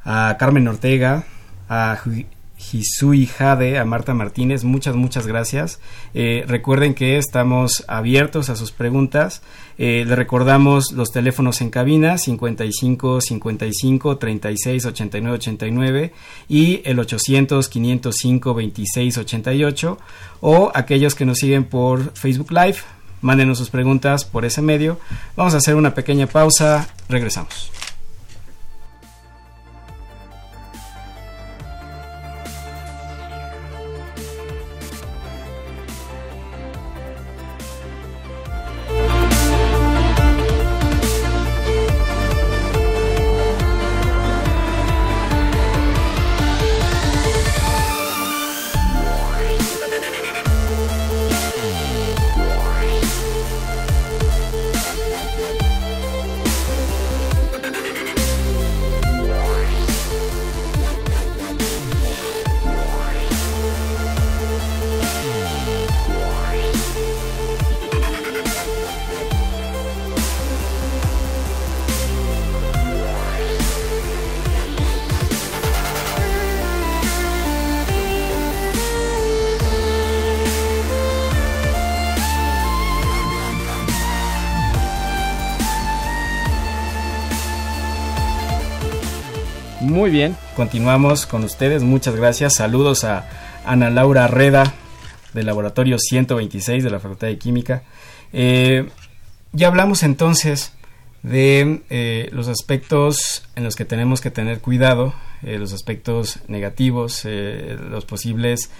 [0.05, 1.25] a Carmen Ortega,
[1.69, 1.99] a
[2.73, 5.81] Hisui Jade, a Marta Martínez, muchas, muchas gracias.
[6.15, 9.43] Eh, recuerden que estamos abiertos a sus preguntas.
[9.79, 16.13] Eh, le recordamos los teléfonos en cabina 55 55 36 89 89
[16.49, 19.99] y el 800 505 26 88
[20.41, 22.79] o aquellos que nos siguen por Facebook Live,
[23.21, 24.99] mándenos sus preguntas por ese medio.
[25.37, 27.71] Vamos a hacer una pequeña pausa, regresamos.
[90.65, 91.83] Continuamos con ustedes.
[91.83, 92.55] Muchas gracias.
[92.55, 93.29] Saludos a
[93.67, 94.73] Ana Laura Reda
[95.35, 97.83] del Laboratorio 126 de la Facultad de Química.
[98.33, 98.89] Eh,
[99.53, 100.73] ya hablamos entonces
[101.23, 107.27] de eh, los aspectos en los que tenemos que tener cuidado, eh, los aspectos negativos,
[107.27, 108.71] los posibles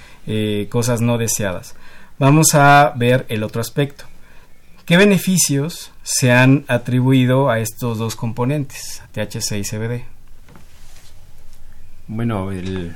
[0.71, 1.75] cosas no deseadas.
[2.19, 4.07] Vamos a ver el otro aspecto.
[4.87, 10.14] ¿Qué beneficios se han atribuido a estos dos componentes, THC y CBD?
[12.07, 12.95] Bueno, el,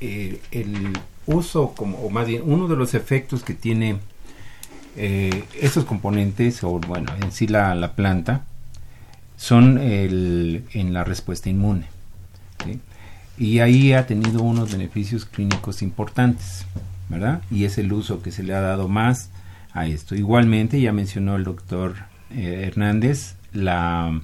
[0.00, 3.98] eh, el uso, como, o más bien, uno de los efectos que tiene
[4.96, 8.44] eh, esos componentes, o bueno, en sí la, la planta,
[9.36, 11.86] son el, en la respuesta inmune.
[13.36, 16.64] Y ahí ha tenido unos beneficios clínicos importantes,
[17.10, 17.42] ¿verdad?
[17.50, 19.30] Y es el uso que se le ha dado más
[19.72, 20.14] a esto.
[20.14, 21.96] Igualmente, ya mencionó el doctor
[22.30, 24.18] eh, Hernández, la,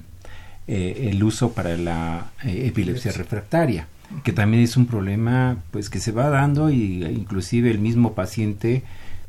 [0.67, 3.87] el uso para la epilepsia refractaria
[4.23, 8.83] que también es un problema pues que se va dando y inclusive el mismo paciente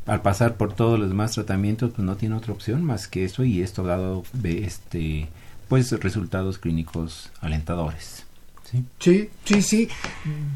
[0.07, 3.45] al pasar por todos los demás tratamientos pues no tiene otra opción más que eso
[3.45, 5.29] y esto ha dado este
[5.69, 8.25] pues resultados clínicos alentadores
[8.71, 9.89] sí sí sí, sí.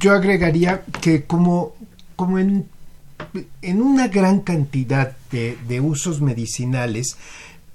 [0.01, 1.75] yo agregaría que como
[2.17, 2.67] como en
[3.63, 7.17] en una gran cantidad de, de usos medicinales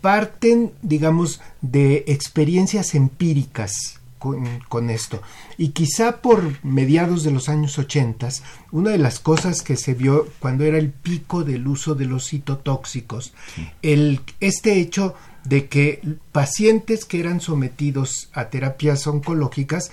[0.01, 5.21] parten digamos de experiencias empíricas con, esto.
[5.57, 8.29] Y quizá por mediados de los años 80,
[8.71, 12.29] una de las cosas que se vio cuando era el pico del uso de los
[12.29, 13.33] citotóxicos,
[13.81, 19.91] el, este hecho de que pacientes que eran sometidos a terapias oncológicas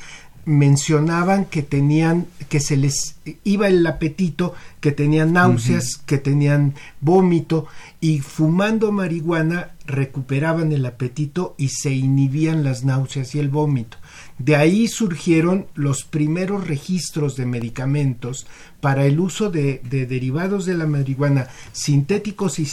[0.48, 7.66] mencionaban que tenían que se les iba el apetito, que tenían náuseas, que tenían vómito
[8.00, 13.98] y fumando marihuana recuperaban el apetito y se inhibían las náuseas y el vómito.
[14.38, 18.46] De ahí surgieron los primeros registros de medicamentos
[18.80, 22.66] para el uso de, derivados de la marihuana sintéticos y,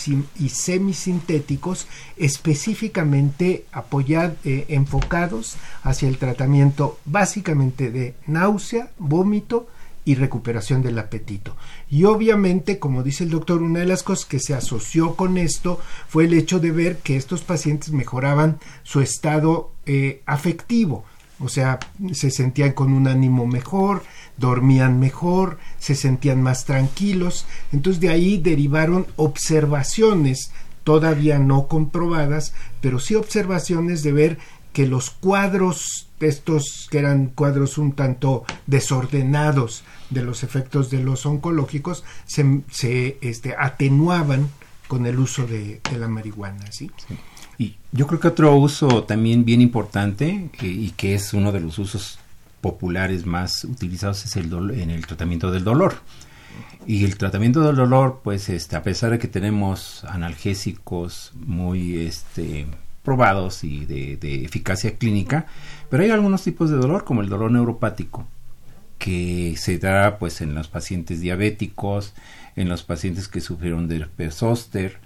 [0.49, 3.65] semisintéticos, específicamente
[4.43, 9.67] eh, enfocados hacia el tratamiento básicamente de náusea, vómito
[10.05, 11.57] y recuperación del apetito.
[11.89, 15.79] Y obviamente, como dice el doctor, una de las cosas que se asoció con esto
[16.07, 21.05] fue el hecho de ver que estos pacientes mejoraban su estado eh, afectivo
[21.39, 21.79] o sea,
[22.13, 24.03] se sentían con un ánimo mejor,
[24.37, 27.45] dormían mejor, se sentían más tranquilos.
[27.71, 30.51] Entonces de ahí derivaron observaciones,
[30.83, 34.37] todavía no comprobadas, pero sí observaciones de ver
[34.71, 41.25] que los cuadros, estos que eran cuadros un tanto desordenados de los efectos de los
[41.25, 44.49] oncológicos, se, se este, atenuaban
[44.87, 46.71] con el uso de, la marihuana.
[46.71, 46.91] ¿sí?
[47.57, 51.79] Y yo creo que otro uso también bien importante y que es uno de los
[51.79, 52.19] usos
[52.61, 55.95] populares más utilizados es el en el tratamiento del dolor.
[56.87, 62.67] Y el tratamiento del dolor, pues, este, a pesar de que tenemos analgésicos muy este,
[63.03, 65.47] probados y de, eficacia clínica,
[65.89, 68.27] pero hay algunos tipos de dolor, como el dolor neuropático,
[68.99, 72.13] que se da pues en los pacientes diabéticos,
[72.55, 74.99] en los pacientes que sufrieron de zóster,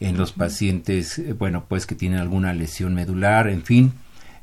[0.00, 3.92] en los pacientes, eh, bueno, pues que tienen alguna lesión medular, en fin,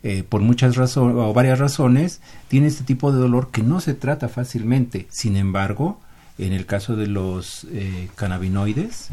[0.03, 3.95] eh, por muchas razones o varias razones, tiene este tipo de dolor que no se
[3.95, 5.07] trata fácilmente.
[5.09, 5.99] Sin embargo,
[6.37, 9.09] en el caso de los eh, cannabinoides,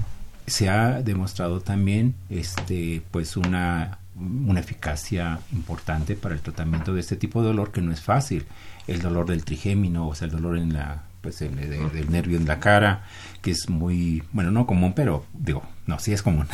[0.46, 7.16] se ha demostrado también este, pues una, una eficacia importante para el tratamiento de este
[7.16, 8.44] tipo de dolor que no es fácil.
[8.86, 12.44] El dolor del trigémino, o sea, el dolor en la pues el, del nervio en
[12.44, 13.04] la cara,
[13.40, 16.46] que es muy, bueno, no común, pero digo, no, sí es común,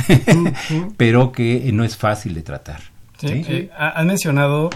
[0.96, 2.82] pero que no es fácil de tratar.
[3.18, 4.70] Sí, eh, han mencionado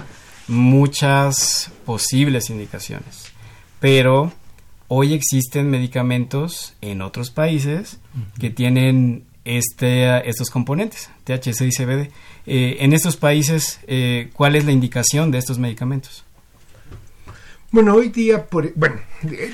[0.49, 3.33] muchas posibles indicaciones,
[3.79, 4.33] pero
[4.89, 8.01] hoy existen medicamentos en otros países
[8.41, 12.11] que tienen este, estos componentes, THC y CBD.
[12.47, 16.25] Eh, en estos países, eh, ¿cuál es la indicación de estos medicamentos?
[17.75, 19.01] Bueno, hoy día, por, bueno,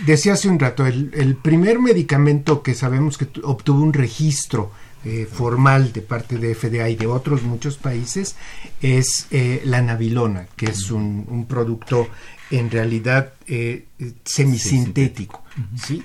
[0.04, 4.72] decía hace un rato, el, primer medicamento que sabemos que obtuvo un registro
[5.06, 8.36] eh, formal de parte de FDA y de otros muchos países
[8.82, 12.08] es eh, la navilona, que es un, producto
[12.50, 13.86] en realidad eh,
[14.22, 15.42] semisintético,
[15.82, 16.02] ¿sí?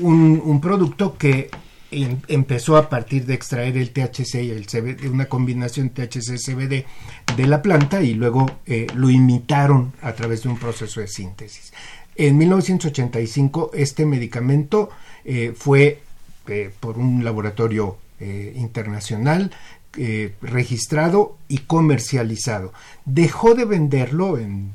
[0.00, 1.48] un, un producto que
[1.90, 6.84] empezó a partir de extraer el THC y el CBD, una combinación THC-CBD
[7.36, 11.72] de la planta y luego eh, lo imitaron a través de un proceso de síntesis.
[12.16, 14.90] En 1985 este medicamento
[15.24, 16.02] eh, fue
[16.48, 17.98] eh, por un laboratorio
[18.54, 19.50] internacional
[20.42, 22.74] registrado y comercializado.
[23.06, 24.74] Dejó de venderlo en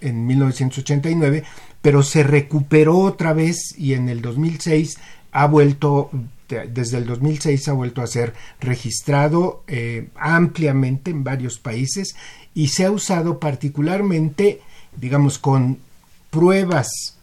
[0.00, 1.44] en 1989,
[1.82, 4.98] pero se recuperó otra vez y en el 2006
[5.32, 6.10] ha vuelto,
[6.48, 12.16] desde el 2006 ha vuelto a ser registrado eh, ampliamente en varios países
[12.54, 14.60] y se ha usado particularmente,
[14.96, 15.78] digamos, con
[16.30, 17.16] pruebas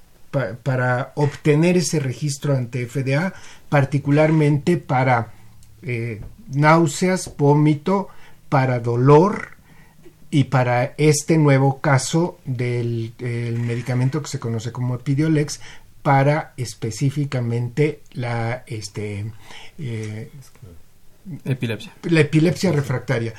[0.63, 3.33] para obtener ese registro ante FDA,
[3.69, 5.33] particularmente para
[5.81, 6.21] eh,
[6.53, 8.07] náuseas, vómito,
[8.47, 9.49] para dolor
[10.29, 15.59] y para este nuevo caso del medicamento que se conoce como Epidiolex
[16.01, 19.31] para específicamente la este
[19.77, 20.31] eh,
[21.45, 21.93] epilepsia.
[22.03, 23.33] la epilepsia refractaria.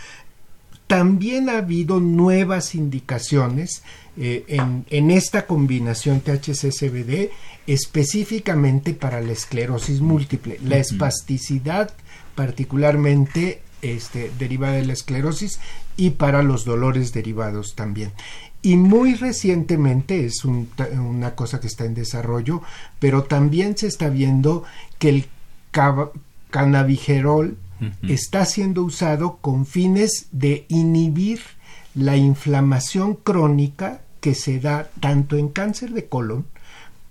[0.86, 3.82] También ha habido nuevas indicaciones
[4.16, 7.30] eh, en, esta combinación THC-CBD
[7.66, 11.94] específicamente para la esclerosis múltiple, la espasticidad
[12.34, 15.60] particularmente este, derivada de la esclerosis
[15.96, 18.12] y para los dolores derivados también.
[18.62, 22.62] Y muy recientemente, es una cosa que está en desarrollo,
[23.00, 24.62] pero también se está viendo
[24.98, 25.26] que el
[26.50, 27.58] cannabigerol
[28.08, 31.40] está siendo usado con fines de inhibir
[31.96, 36.46] la inflamación crónica que se da tanto en cáncer de colon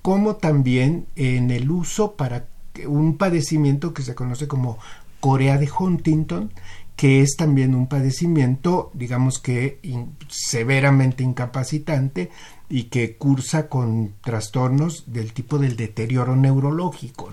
[0.01, 2.45] como también en el uso para
[2.87, 4.79] un padecimiento que se conoce como
[5.21, 6.51] Corea de Huntington,
[6.97, 9.79] que es también un padecimiento, digamos que
[10.27, 12.29] severamente incapacitante
[12.69, 17.31] y que cursa con trastornos del tipo del deterioro neurológico.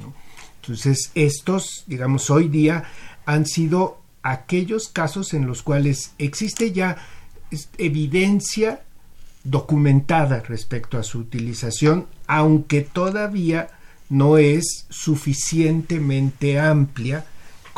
[0.63, 2.85] Entonces, estos, digamos, hoy día
[3.27, 6.97] han sido aquellos casos en los cuales existe ya
[7.79, 8.83] evidencia
[9.45, 13.69] documentada respecto a su utilización, aunque todavía
[14.09, 17.25] no es suficientemente amplia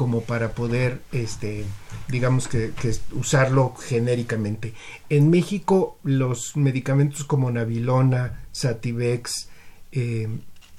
[0.01, 1.67] como para poder, este,
[2.09, 2.73] digamos que,
[3.13, 4.73] usarlo genéricamente.
[5.11, 9.51] En México los medicamentos como Navilona, Sativex,
[9.93, 10.27] eh,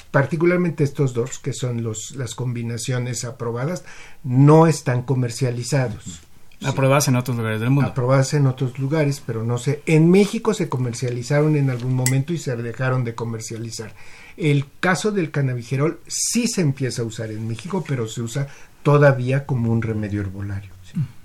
[0.10, 3.84] particularmente estos dos, que son los, las combinaciones aprobadas,
[4.24, 6.22] no están comercializados.
[6.64, 7.92] Aprobadas en otros lugares del mundo.
[7.92, 9.84] Aprobadas en otros lugares, pero no sé.
[9.86, 13.94] En México se comercializaron en algún momento y se dejaron de comercializar.
[14.38, 18.48] El caso del cannabigerol sí se empieza a usar en México, pero se usa
[18.84, 20.72] todavía como un remedio herbolario.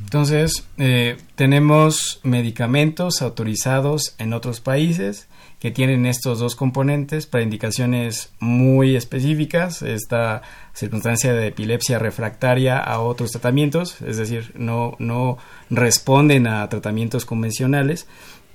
[0.00, 5.26] Entonces, eh, tenemos medicamentos autorizados en otros países
[5.58, 10.42] que tienen estos dos componentes para indicaciones muy específicas, esta
[10.74, 15.38] circunstancia de epilepsia refractaria a otros tratamientos, es decir, no, no
[15.70, 18.06] responden a tratamientos convencionales.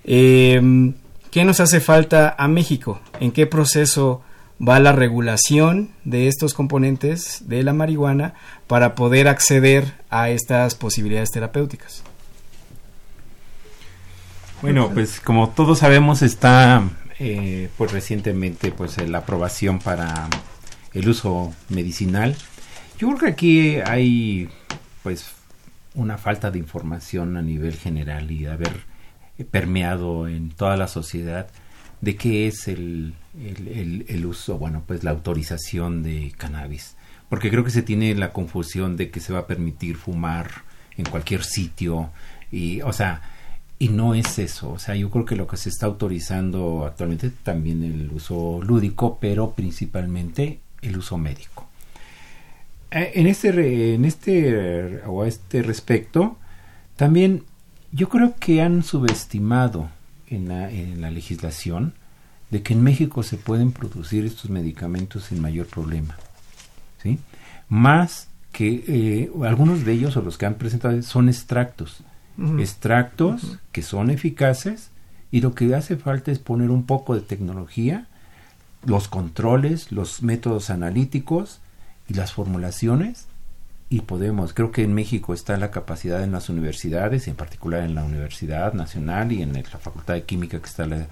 [0.04, 0.93] Em,
[1.32, 2.99] ¿Qué nos hace falta a México?
[3.20, 4.22] ¿En qué proceso
[4.62, 8.34] va la regulación de estos componentes de la marihuana
[8.68, 12.03] para poder acceder a estas posibilidades terapéuticas?
[14.62, 16.84] Bueno, pues como todos sabemos está
[17.18, 20.28] eh, pues recientemente pues la aprobación para
[20.93, 22.36] el uso medicinal.
[22.99, 24.49] Yo creo que aquí hay
[25.01, 25.32] pues
[25.95, 28.91] una falta de información a nivel general y de haber
[29.49, 31.47] permeado en toda la sociedad
[32.02, 36.95] de qué es el, el, el, uso, bueno, pues la autorización de cannabis.
[37.30, 40.49] Porque creo que se tiene la confusión de que se va a permitir fumar
[40.97, 42.10] en cualquier sitio
[42.52, 43.22] y, o sea,
[43.80, 44.72] y no es eso.
[44.72, 49.18] O sea, yo creo que lo que se está autorizando actualmente también el uso lúdico,
[49.22, 51.68] pero principalmente el uso médico.
[52.91, 56.38] Eh, en este, en este, o a este respecto,
[56.95, 57.43] también
[57.91, 59.89] yo creo que han subestimado
[60.32, 61.94] en la, en la legislación
[62.50, 66.18] de que en México se pueden producir estos medicamentos sin mayor problema.
[67.02, 67.20] ¿sí?
[67.70, 72.04] Más que eh, algunos de ellos o los que han presentado son extractos
[72.60, 74.90] extractos que son eficaces
[75.32, 78.08] y lo que hace falta es poner un poco de tecnología,
[78.86, 81.60] los controles, los métodos analíticos
[82.08, 83.28] y las formulaciones
[83.92, 87.94] y podemos, creo que en México está la capacidad en las universidades, en particular en
[87.94, 91.08] la Universidad Nacional y en la Facultad de Química que está la,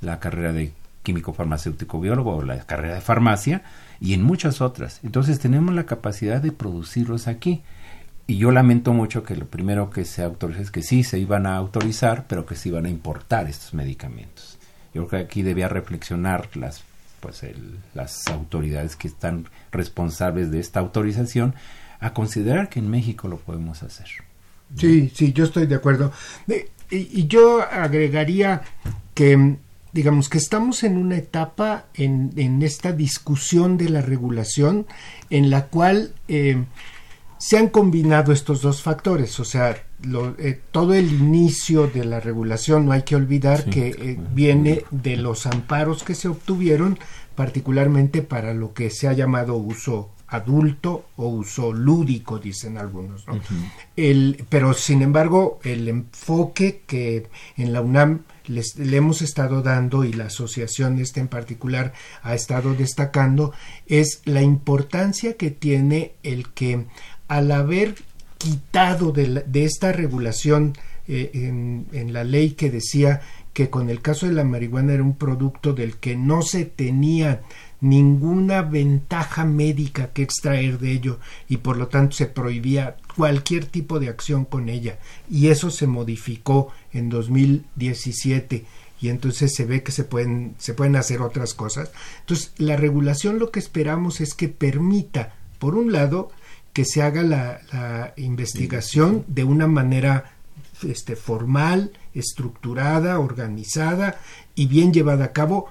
[0.00, 0.72] la carrera de
[1.04, 3.62] químico farmacéutico biólogo o la carrera de farmacia
[4.00, 4.98] y en muchas otras.
[5.04, 7.62] Entonces tenemos la capacidad de producirlos aquí
[8.26, 11.46] y yo lamento mucho que lo primero que se autoriza es que sí se iban
[11.46, 14.58] a autorizar, pero que se iban a importar estos medicamentos.
[14.92, 16.82] Yo creo que aquí debía reflexionar las
[17.20, 17.42] pues
[17.94, 21.54] las autoridades que están responsables de esta autorización
[22.04, 24.06] a considerar que en México lo podemos hacer.
[24.76, 26.12] Sí, sí, yo estoy de acuerdo.
[26.90, 28.62] Y, y yo agregaría
[29.14, 29.56] que
[29.94, 34.86] digamos que estamos en una etapa en, en esta discusión de la regulación
[35.30, 36.64] en la cual eh,
[37.38, 39.76] se han combinado estos dos factores, o sea,
[40.38, 45.16] eh, todo el inicio de la regulación, no hay que olvidar que eh, viene de
[45.16, 46.98] los amparos que se obtuvieron,
[47.36, 53.24] particularmente para lo que se ha llamado uso adulto o uso lúdico, dicen algunos.
[53.96, 60.04] el, pero sin embargo, el enfoque que en la UNAM les, le hemos estado dando
[60.04, 63.52] y la asociación esta en particular ha estado destacando
[63.86, 66.86] es la importancia que tiene el que
[67.28, 67.94] al haber
[68.38, 70.74] quitado de, esta regulación
[71.08, 73.22] eh, en, en la ley que decía
[73.54, 77.42] que con el caso de la marihuana era un producto del que no se tenía
[77.80, 81.18] ninguna ventaja médica que extraer de ello
[81.48, 84.98] y por lo tanto se prohibía cualquier tipo de acción con ella
[85.30, 88.64] y eso se modificó en 2017
[89.00, 91.90] y entonces se ve que se pueden se pueden hacer otras cosas.
[92.20, 96.30] Entonces, la regulación lo que esperamos es que permita, por un lado,
[96.72, 100.32] que se haga la, investigación de una manera
[100.82, 104.20] este, formal, estructurada, organizada
[104.54, 105.68] y bien llevada a cabo,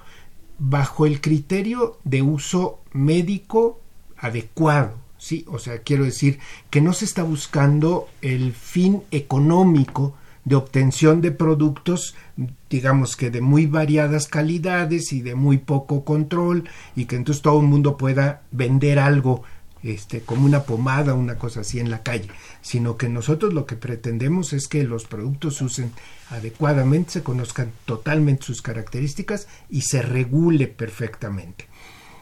[0.58, 3.80] bajo el criterio de uso médico
[4.16, 4.94] adecuado.
[5.18, 5.44] ¿sí?
[5.48, 6.38] O sea, quiero decir
[6.70, 12.14] que no se está buscando el fin económico de obtención de productos,
[12.68, 17.60] digamos que de muy variadas calidades y de muy poco control, y que entonces todo
[17.60, 19.42] el mundo pueda vender algo
[19.84, 22.28] este, como una pomada, una cosa así en la calle,
[22.62, 25.92] sino que nosotros lo que pretendemos es que los productos se usen
[26.30, 31.66] adecuadamente, se conozcan totalmente sus características y se regule perfectamente.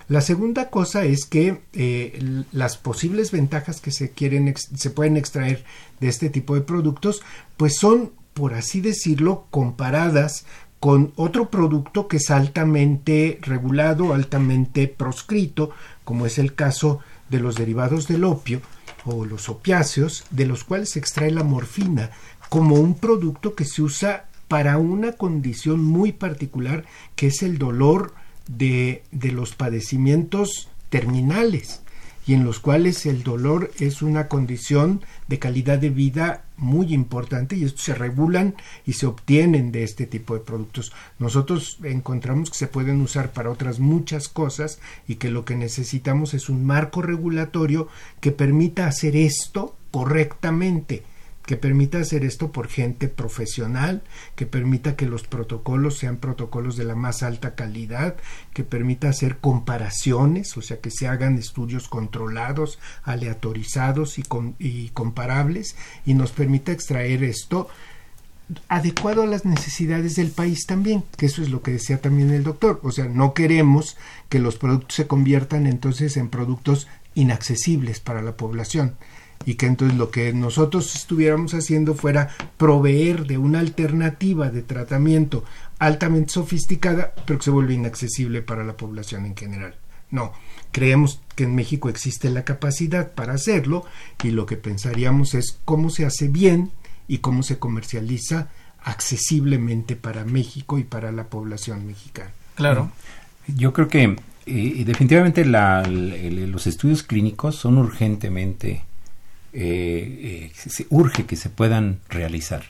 [0.09, 5.65] La segunda cosa es que eh, las posibles ventajas que se quieren se pueden extraer
[6.01, 7.23] de este tipo de productos,
[7.57, 10.45] pues son, por así decirlo, comparadas
[10.81, 15.71] con otro producto que es altamente regulado, altamente proscrito,
[16.03, 16.99] como es el caso
[17.33, 18.61] de los derivados del opio
[19.05, 22.11] o los opiáceos, de los cuales se extrae la morfina
[22.49, 26.85] como un producto que se usa para una condición muy particular
[27.17, 28.15] que es el dolor
[28.47, 31.82] de, de los padecimientos terminales
[32.27, 37.57] y en los cuales el dolor es una condición de calidad de vida muy importante
[37.57, 38.55] y estos se regulan
[38.87, 40.93] y se obtienen de este tipo de productos.
[41.19, 46.35] Nosotros encontramos que se pueden usar para otras muchas cosas y que lo que necesitamos
[46.35, 47.89] es un marco regulatorio
[48.21, 51.03] que permita hacer esto correctamente
[51.45, 54.03] que permita hacer esto por gente profesional,
[54.37, 58.17] que permita que los protocolos sean protocolos de la más alta calidad,
[58.53, 64.25] que permita hacer comparaciones, o sea, que se hagan estudios controlados, aleatorizados y,
[64.59, 65.77] y comparables,
[66.07, 67.69] y nos permita extraer esto
[68.69, 72.45] adecuado a las necesidades del país también, que eso es lo que decía también el
[72.45, 73.97] doctor, o sea, no queremos
[74.29, 78.97] que los productos se conviertan entonces en productos inaccesibles para la población
[79.45, 85.45] y que entonces lo que nosotros estuviéramos haciendo fuera proveer de una alternativa de tratamiento
[85.79, 89.75] altamente sofisticada, pero que se vuelve inaccesible para la población en general.
[90.11, 90.33] No,
[90.71, 93.85] creemos que en México existe la capacidad para hacerlo
[94.23, 96.71] y lo que pensaríamos es cómo se hace bien
[97.09, 98.49] y cómo se comercializa
[98.85, 102.31] accesiblemente para México y para la población mexicana.
[102.55, 102.91] Claro.
[103.47, 104.17] Yo creo que
[104.47, 108.85] eh, definitivamente los estudios clínicos son urgentemente
[109.53, 112.63] eh, eh, se urge que se puedan realizar.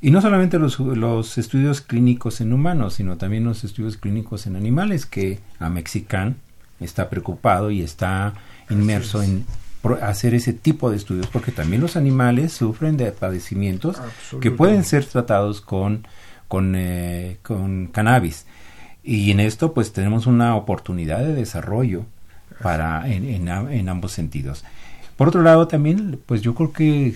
[0.00, 4.56] Y no solamente los, los, estudios clínicos en humanos, sino también los estudios clínicos en
[4.56, 6.36] animales, que a Mexicán
[6.80, 8.34] está preocupado y está
[8.70, 9.44] inmerso en
[10.02, 13.96] hacer ese tipo de estudios, porque también los animales sufren de padecimientos
[14.40, 16.06] que pueden ser tratados con,
[16.46, 18.46] con, eh, con cannabis.
[19.02, 22.04] Y en esto pues tenemos una oportunidad de desarrollo
[22.62, 24.64] para en, en, en ambos sentidos.
[25.18, 27.12] Por otro lado, también, pues yo creo que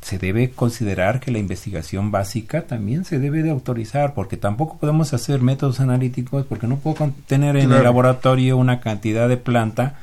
[0.00, 5.12] se debe considerar que la investigación básica también se debe de autorizar, porque tampoco podemos
[5.12, 9.96] hacer métodos analíticos, porque no puedo tener en el laboratorio una cantidad de planta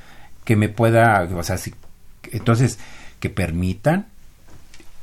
[0.44, 1.74] que me pueda, o sea, si,
[2.32, 2.78] entonces,
[3.20, 4.06] que permitan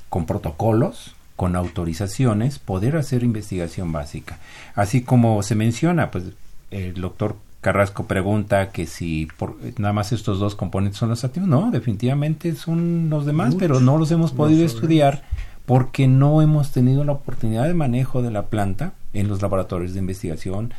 [0.09, 4.39] con protocolos, con autorizaciones, poder hacer investigación básica.
[4.77, 6.23] Así como se menciona, pues
[6.71, 11.49] el doctor Carrasco pregunta que si por, nada más estos dos componentes son los activos.
[11.49, 15.25] No, definitivamente son los demás, pero no los hemos podido estudiar
[15.67, 19.99] porque no hemos tenido la oportunidad de manejo de la planta en los laboratorios de
[19.99, 20.73] investigación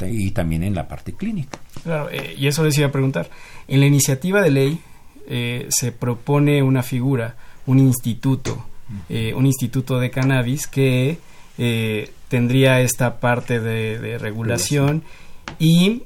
[0.00, 1.58] y también en la parte clínica.
[1.82, 3.30] Claro, eh, y eso decía preguntar.
[3.66, 4.80] En la iniciativa de ley
[5.28, 8.66] eh, se propone una figura, un instituto,
[9.08, 11.18] eh, un instituto de cannabis que
[12.28, 15.02] tendría esta parte de, regulación
[15.58, 16.02] y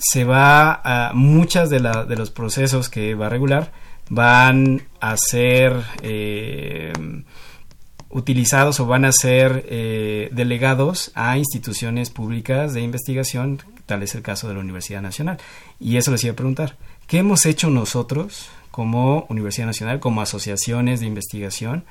[0.00, 3.70] se va a muchas de, la, de los procesos que va a regular
[4.08, 6.92] van a ser eh,
[8.08, 14.22] utilizados o van a ser eh, delegados a instituciones públicas de investigación, tal es el
[14.22, 15.38] caso de la Universidad Nacional.
[15.78, 16.76] Y eso les iba a preguntar,
[17.06, 21.84] ¿qué hemos hecho nosotros como Universidad Nacional, como asociaciones de investigación,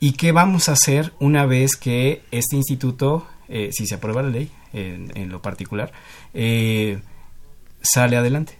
[0.00, 4.30] y qué vamos a hacer una vez que este instituto, eh, si se aprueba la
[4.30, 5.92] ley en, lo particular,
[7.82, 8.58] sale adelante?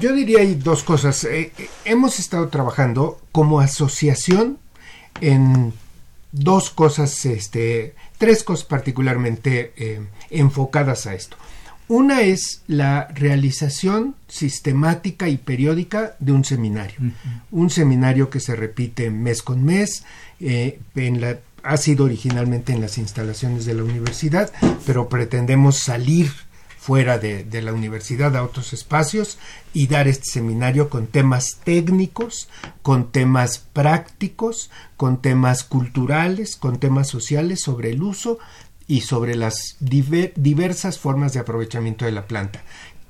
[0.00, 1.26] Yo diría hay dos cosas.
[1.84, 4.58] hemos estado trabajando como asociación
[5.20, 5.72] en
[6.32, 11.36] dos cosas, este, tres cosas particularmente eh, enfocadas a esto.
[11.88, 16.98] Una es la realización sistemática y periódica de un seminario.
[17.52, 20.04] Un seminario que se repite mes con mes,
[20.40, 24.50] eh, en la, ha sido originalmente en las instalaciones de la universidad,
[24.84, 26.32] pero pretendemos salir
[26.86, 29.38] fuera de, la universidad a otros espacios
[29.74, 32.48] y dar este seminario con temas técnicos,
[32.82, 38.38] con temas prácticos, con temas culturales, con temas sociales sobre el uso
[38.86, 42.62] y sobre las diversas formas de aprovechamiento de la planta.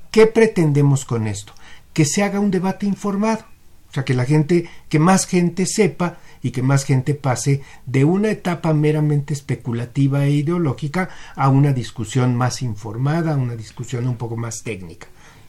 [0.09, 1.53] ¿Qué pretendemos con esto?
[1.93, 3.45] Que se haga un debate informado,
[3.91, 8.05] o sea, que la gente, que más gente sepa y que más gente pase de
[8.05, 14.17] una etapa meramente especulativa e ideológica a una discusión más informada, a una discusión un
[14.17, 15.07] poco más técnica.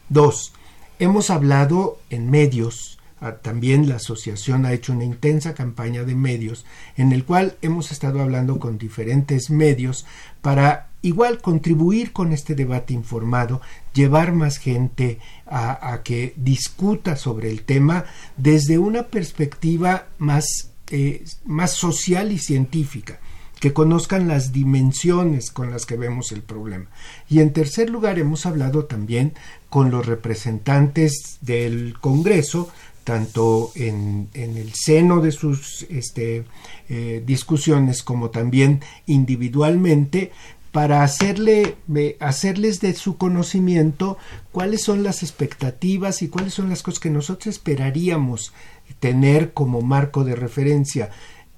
[0.09, 0.53] Dos,
[0.99, 6.65] hemos hablado en medios, ah, también la asociación ha hecho una intensa campaña de medios
[6.97, 10.07] en el cual hemos estado hablando con diferentes medios
[10.41, 13.61] para igual contribuir con este debate informado,
[13.93, 18.05] llevar más gente a, a, que discuta sobre el tema
[18.37, 23.21] desde una perspectiva más eh, más social y científica,
[23.61, 26.87] que conozcan las dimensiones con las que vemos el problema.
[27.29, 29.35] Y en tercer lugar, hemos hablado también
[29.69, 32.71] con los representantes del Congreso,
[33.05, 36.45] tanto en, el seno de sus este,
[36.89, 40.31] eh, discusiones como también individualmente,
[40.73, 41.77] para hacerle,
[42.21, 44.19] hacerles de su conocimiento
[44.53, 48.53] cuáles son las expectativas y cuáles son las cosas que nosotros esperaríamos
[49.01, 51.11] tener como marco de referencia.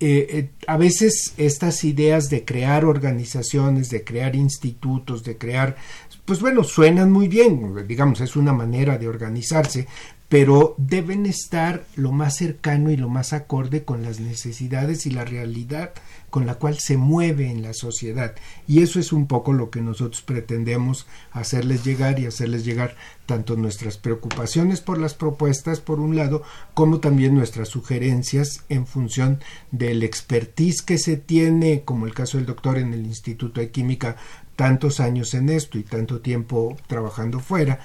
[0.02, 5.76] Eh, eh, a veces estas ideas de crear organizaciones, de crear institutos, de crear,
[6.24, 9.86] pues bueno, suenan muy bien, digamos, es una manera de organizarse,
[10.30, 15.24] pero deben estar lo más cercano y lo más acorde con las necesidades y la
[15.24, 15.90] realidad
[16.30, 18.36] con la cual se mueve en la sociedad.
[18.68, 22.94] Y eso es un poco lo que nosotros pretendemos hacerles llegar y hacerles llegar
[23.26, 29.40] tanto nuestras preocupaciones por las propuestas, por un lado, como también nuestras sugerencias en función
[29.72, 34.14] del expertise que se tiene, como el caso del doctor en el Instituto de Química,
[34.54, 37.80] tantos años en esto y tanto tiempo trabajando fuera,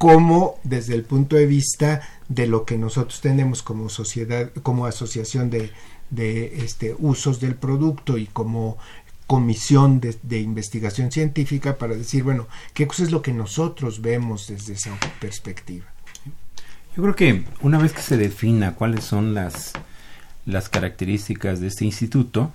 [0.00, 5.50] como desde el punto de vista de lo que nosotros tenemos como sociedad, como asociación
[5.50, 5.70] de,
[6.64, 8.78] este, usos del producto y como
[9.26, 14.46] comisión de, de, investigación científica para decir, bueno, qué cosa es lo que nosotros vemos
[14.46, 15.84] desde esa perspectiva.
[16.96, 19.74] Yo creo que una vez que se defina cuáles son las,
[20.46, 22.54] las características de este instituto,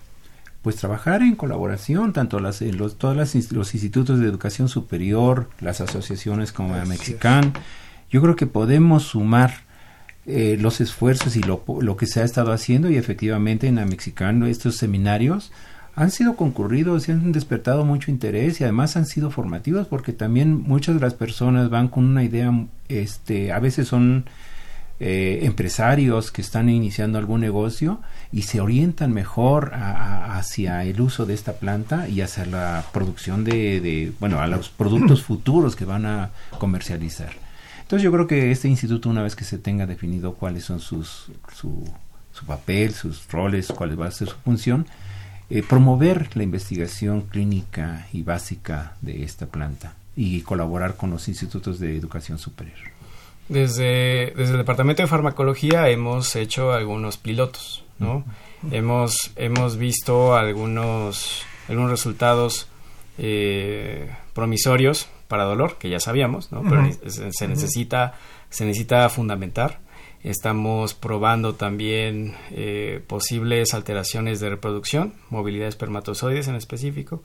[0.66, 6.52] pues trabajar en colaboración, tanto las, los, todos los institutos de educación superior, las asociaciones
[6.52, 7.54] como la Mexican,
[8.10, 9.54] yo creo que podemos sumar
[10.26, 13.86] eh, los esfuerzos y lo, lo, que se ha estado haciendo y efectivamente en la
[13.86, 15.52] Mexican estos seminarios
[15.96, 20.64] han sido concurridos y han despertado mucho interés y además han sido formativos porque también
[20.64, 22.52] muchas de las personas van con una idea,
[22.90, 24.26] este, a veces son
[25.00, 28.00] eh, empresarios que están iniciando algún negocio
[28.32, 34.14] y se orientan mejor hacia el uso de esta planta y hacia la producción de,
[34.20, 37.34] bueno, a los productos futuros que van a comercializar.
[37.82, 41.32] Entonces yo creo que este instituto, una vez que se tenga definido cuáles son sus,
[41.54, 41.88] su,
[42.32, 44.88] su papel, sus roles, cuál va a ser su función,
[45.50, 51.80] eh, promover la investigación clínica y básica de esta planta y colaborar con los institutos
[51.80, 52.80] de educación superior.
[53.48, 58.26] Desde, desde el Departamento de Farmacología hemos hecho algunos pilotos, ¿no?
[58.72, 62.68] hemos, hemos visto algunos, algunos resultados
[63.18, 66.64] eh, promisorios para dolor, que ya sabíamos, ¿no?
[66.64, 68.16] Pero se, necesita,
[68.50, 69.80] se necesita fundamentar.
[70.24, 77.22] Estamos probando también eh, posibles alteraciones de reproducción, movilidad de espermatozoides en específico.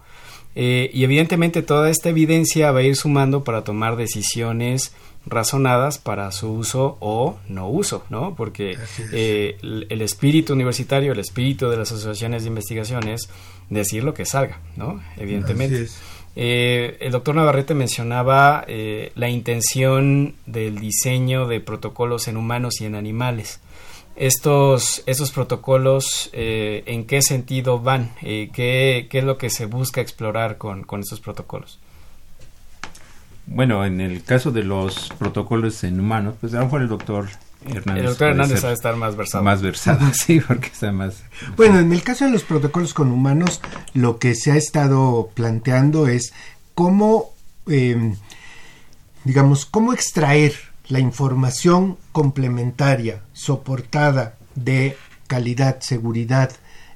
[0.55, 4.95] Eh, y evidentemente toda esta evidencia va a ir sumando para tomar decisiones
[5.27, 8.35] razonadas para su uso o no uso, ¿no?
[8.35, 8.79] Porque
[9.13, 13.29] eh, el, espíritu universitario, el espíritu de las asociaciones de investigación es
[13.69, 15.01] decir lo que salga, ¿no?
[15.17, 15.89] Evidentemente.
[16.37, 22.87] Eh, el doctor Navarrete mencionaba eh, la intención del diseño de protocolos en humanos y
[22.87, 23.61] en animales.
[24.17, 28.13] estos, estos protocolos, eh, ¿en qué sentido van?
[28.21, 31.79] ¿qué, ¿qué, es lo que se busca explorar con, con estos protocolos?
[33.51, 37.29] Bueno, en el caso de los protocolos en humanos, pues a lo mejor el doctor
[37.67, 38.03] Hernández.
[38.03, 39.45] El doctor Hernández va a estar más versado.
[39.45, 41.25] Más versado, sí, porque está más.
[41.57, 43.61] Bueno, en el caso de los protocolos con humanos,
[43.93, 46.33] lo que se ha estado planteando es
[46.77, 47.35] cómo,
[47.67, 48.15] eh,
[49.25, 50.55] digamos, cómo extraer
[50.89, 54.97] la información complementaria soportada de
[55.27, 56.53] calidad, seguridad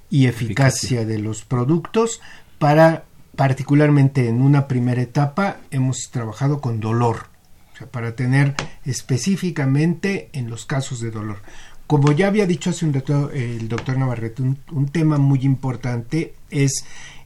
[0.09, 1.05] y eficacia, eficacia.
[1.05, 2.21] de los productos
[2.59, 3.05] para
[3.37, 7.29] particularmente en una primera etapa hemos trabajado con dolor,
[7.73, 8.55] o sea, para tener
[8.85, 11.39] específicamente en los casos de dolor.
[11.87, 16.35] Como ya había dicho hace un rato el doctor Navarrete, un, un, tema muy importante
[16.51, 16.85] es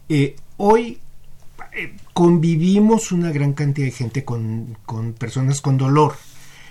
[0.09, 0.99] eh, hoy
[1.75, 6.17] eh, convivimos una gran cantidad de gente con, con personas con dolor.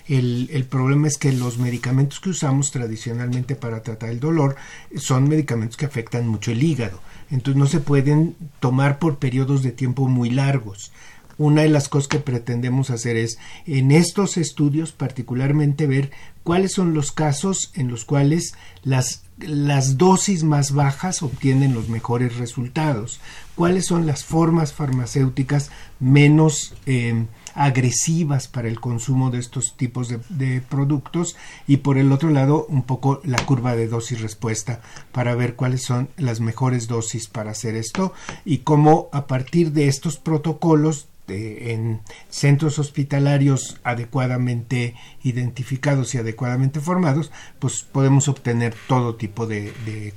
[0.08, 4.56] El, el, problema es que los medicamentos que usamos tradicionalmente para tratar el dolor
[4.96, 7.02] son medicamentos que afectan mucho el hígado.
[7.30, 10.92] Entonces no se pueden tomar por periodos de tiempo muy largos.
[11.38, 13.38] Una de las cosas que pretendemos hacer es
[13.68, 16.10] en estos estudios particularmente ver
[16.44, 22.38] cuáles son los casos en los cuales las, las dosis más bajas obtienen los mejores
[22.38, 23.20] resultados,
[23.54, 27.26] cuáles son las formas farmacéuticas menos eh,
[27.58, 31.36] agresivas para el consumo de estos tipos de, productos
[31.66, 34.82] y por el otro lado un poco la curva de dosis respuesta
[35.12, 38.14] para ver cuáles son las mejores dosis para hacer esto
[38.46, 47.32] y cómo a partir de estos protocolos en centros hospitalarios adecuadamente identificados y adecuadamente formados,
[47.60, 50.14] pues podemos obtener todo tipo de,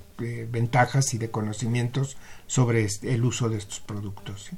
[0.53, 2.16] ventajas y de conocimientos
[2.47, 4.51] sobre este, el uso de estos productos.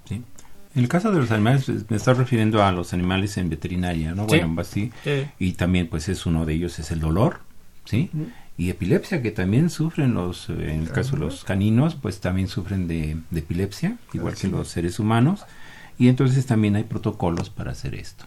[0.74, 4.22] En el caso de los animales, me estás refiriendo a los animales en veterinaria, ¿no?
[4.28, 4.38] Sí.
[4.38, 4.92] Bueno, así.
[5.04, 5.26] Sí.
[5.38, 7.40] Y también, pues, es uno de ellos, es el dolor,
[7.84, 8.10] ¿sí?
[8.12, 8.32] Uh -huh.
[8.58, 12.86] Y epilepsia, que también sufren los, en el caso de los caninos, pues también sufren
[12.86, 15.44] de, de epilepsia, igual que los seres humanos.
[15.98, 18.24] Y entonces también hay protocolos para hacer esto.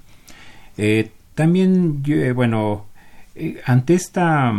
[0.77, 2.87] Eh, también, yo, bueno,
[3.35, 4.51] eh, ante esta,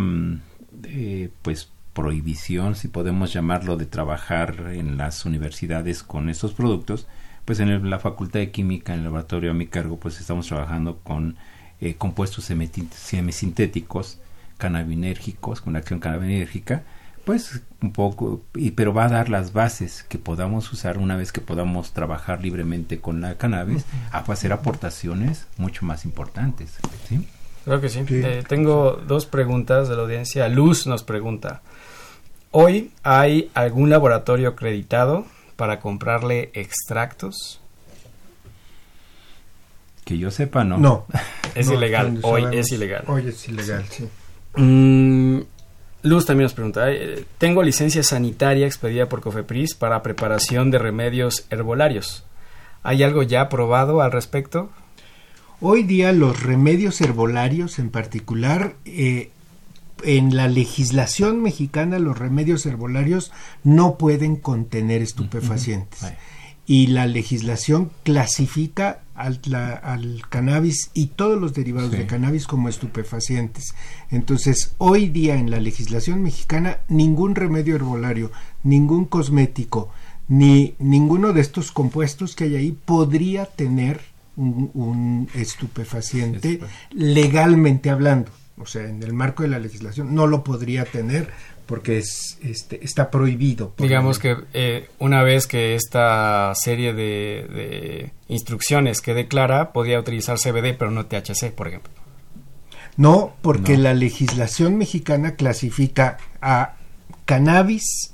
[0.84, 7.06] eh, pues, prohibición, si podemos llamarlo, de trabajar en las universidades con estos productos,
[7.46, 10.48] pues en el, la Facultad de Química, en el laboratorio a mi cargo, pues estamos
[10.48, 11.36] trabajando con
[11.80, 14.18] eh, compuestos semisintéticos,
[14.58, 16.82] cannabinérgicos, con acción cannabinérgica,
[17.24, 21.32] pues un poco, y, pero va a dar las bases que podamos usar una vez
[21.32, 26.74] que podamos trabajar libremente con la cannabis, a hacer aportaciones mucho más importantes.
[27.08, 27.26] ¿sí?
[27.64, 28.04] Creo que sí.
[28.08, 28.22] sí.
[28.24, 30.48] Eh, tengo dos preguntas de la audiencia.
[30.48, 31.62] Luz nos pregunta,
[32.50, 35.26] ¿hoy hay algún laboratorio acreditado
[35.56, 37.60] para comprarle extractos?
[40.04, 40.78] Que yo sepa, no.
[40.78, 41.06] No.
[41.54, 42.20] es no, ilegal.
[42.22, 43.04] Hoy es ilegal.
[43.08, 44.08] Hoy es ilegal, sí.
[44.56, 45.40] Mm,
[46.02, 46.86] Luz también nos pregunta,
[47.38, 52.24] tengo licencia sanitaria expedida por Cofepris para preparación de remedios herbolarios.
[52.84, 54.70] ¿Hay algo ya aprobado al respecto?
[55.60, 59.30] Hoy día los remedios herbolarios en particular eh,
[60.06, 63.32] en la legislación mexicana los remedios herbolarios
[63.64, 66.02] no pueden contener estupefacientes.
[66.02, 66.16] Uh -huh.
[66.68, 71.98] Y la legislación clasifica al, la, al, cannabis y todos los derivados sí.
[71.98, 73.74] de cannabis como estupefacientes.
[74.10, 78.30] Entonces, hoy día en la legislación mexicana, ningún remedio herbolario,
[78.62, 79.90] ningún cosmético,
[80.28, 84.00] ni ninguno de estos compuestos que hay ahí podría tener
[84.36, 86.60] un, un estupefaciente
[86.92, 91.28] legalmente hablando o sea, en el marco de la legislación, no lo podría tener
[91.66, 93.74] porque es, este, está prohibido.
[93.78, 100.38] Digamos que eh, una vez que esta serie de, de, instrucciones quede clara, podría utilizar
[100.38, 101.92] CBD, pero no THC, por ejemplo.
[102.96, 103.82] No, porque no.
[103.82, 106.76] la legislación mexicana clasifica a
[107.24, 108.12] cannabis,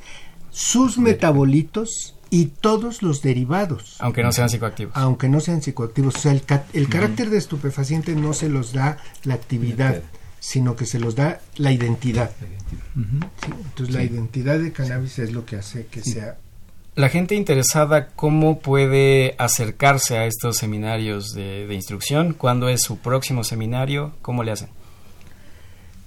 [0.51, 3.97] sus metabolitos y todos los derivados.
[4.01, 4.97] Aunque no sean psicoactivos.
[4.97, 6.17] Aunque no sean psicoactivos.
[6.17, 10.03] O sea, el, ca el carácter de estupefaciente no se los da la actividad.
[10.45, 12.33] Sino que se los da la identidad.
[12.97, 13.29] Uh -huh.
[13.45, 13.53] ¿sí?
[13.65, 13.93] Entonces sí.
[13.93, 16.15] la identidad de cannabis es lo que hace que sí.
[16.15, 16.37] sea...
[16.97, 22.35] La gente interesada, ¿cómo puede acercarse a estos seminarios de, de, instrucción?
[22.35, 24.13] ¿Cuándo es su próximo seminario?
[24.21, 24.69] ¿Cómo le hacen?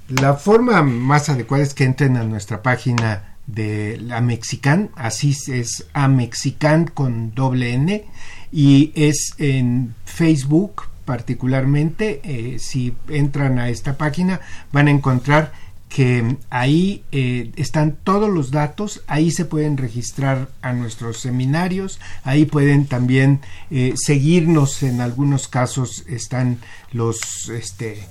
[0.09, 5.85] La forma más adecuada es que entren a nuestra página de la Mexican, así es
[5.93, 8.05] Amexican con doble N,
[8.51, 14.41] y es en Facebook, particularmente, eh, si entran a esta página,
[14.71, 15.53] van a encontrar
[15.87, 22.45] que ahí eh, están todos los datos, ahí se pueden registrar a nuestros seminarios, ahí
[22.45, 23.39] pueden también
[23.71, 26.59] eh, seguirnos, en algunos casos están
[26.91, 28.03] los, este,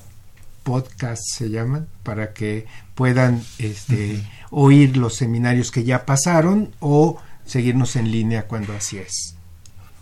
[0.62, 7.96] podcasts se llaman, para que puedan este, oír los seminarios que ya pasaron o seguirnos
[7.96, 9.36] en línea cuando así es.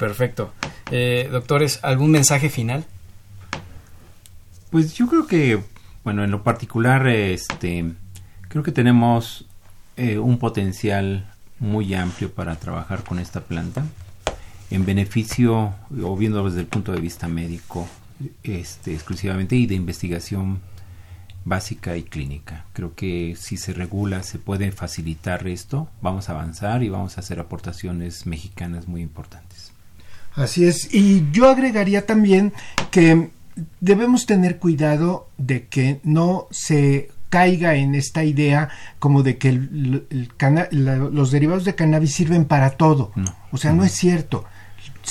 [0.02, 0.52] Perfecto.
[0.90, 2.84] Eh, doctores, ¿algún mensaje final?
[4.68, 5.62] Pues yo creo que,
[6.02, 7.92] bueno, en lo particular, este,
[8.48, 9.46] creo que tenemos
[9.96, 11.30] eh, un potencial
[11.60, 13.84] muy amplio para trabajar con esta planta
[14.72, 15.72] en beneficio
[16.02, 17.86] o viendo desde el punto de vista médico
[18.42, 20.62] este, exclusivamente y de investigación
[21.44, 22.64] básica y clínica.
[22.72, 27.20] Creo que si se regula se puede facilitar esto, vamos a avanzar y vamos a
[27.20, 29.71] hacer aportaciones mexicanas muy importantes.
[30.34, 32.52] Así es, y yo agregaría también
[32.90, 33.30] que
[33.80, 38.68] debemos tener cuidado de que no se caiga en esta idea
[38.98, 40.06] como de que el,
[41.12, 43.12] los derivados de cannabis sirven para todo.
[43.50, 43.84] O sea, no.
[43.84, 44.44] es cierto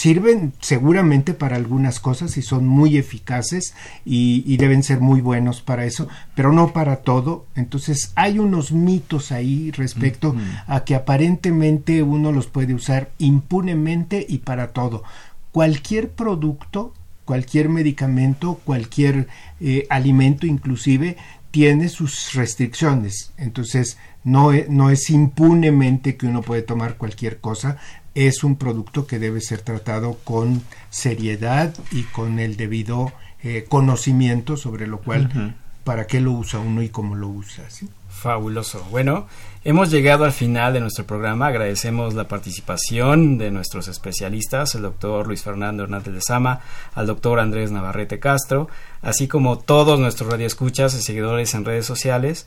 [0.01, 5.85] sirven seguramente para algunas cosas y son muy eficaces y, deben ser muy buenos para
[5.85, 7.45] eso, pero no para todo.
[7.55, 10.35] Entonces hay unos mitos ahí respecto
[10.65, 15.03] a que aparentemente uno los puede usar impunemente y para todo.
[15.51, 19.27] Cualquier producto, cualquier medicamento, cualquier
[19.59, 21.15] eh, alimento inclusive,
[21.51, 23.33] tiene sus restricciones.
[23.37, 27.77] Entonces, no, e, no es impunemente que uno puede tomar cualquier cosa,
[28.15, 34.57] es un producto que debe ser tratado con seriedad y con el debido eh, conocimiento
[34.57, 37.63] sobre lo cual, para qué lo usa uno y cómo lo usa.
[38.09, 38.85] Fabuloso.
[38.91, 39.27] Bueno,
[39.63, 41.47] hemos llegado al final de nuestro programa.
[41.47, 46.59] Agradecemos la participación de nuestros especialistas, el doctor Luis Fernando Hernández de Sama,
[46.93, 48.69] al doctor Andrés Navarrete Castro,
[49.01, 52.45] así como todos nuestros radioescuchas y seguidores en redes sociales.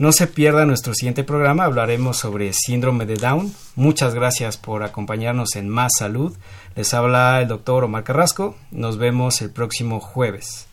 [0.00, 3.52] No se pierda nuestro siguiente programa, hablaremos sobre síndrome de Down.
[3.76, 6.34] Muchas gracias por acompañarnos en Más Salud.
[6.74, 8.56] Les habla el doctor Omar Carrasco.
[8.70, 10.68] Nos vemos el próximo jueves.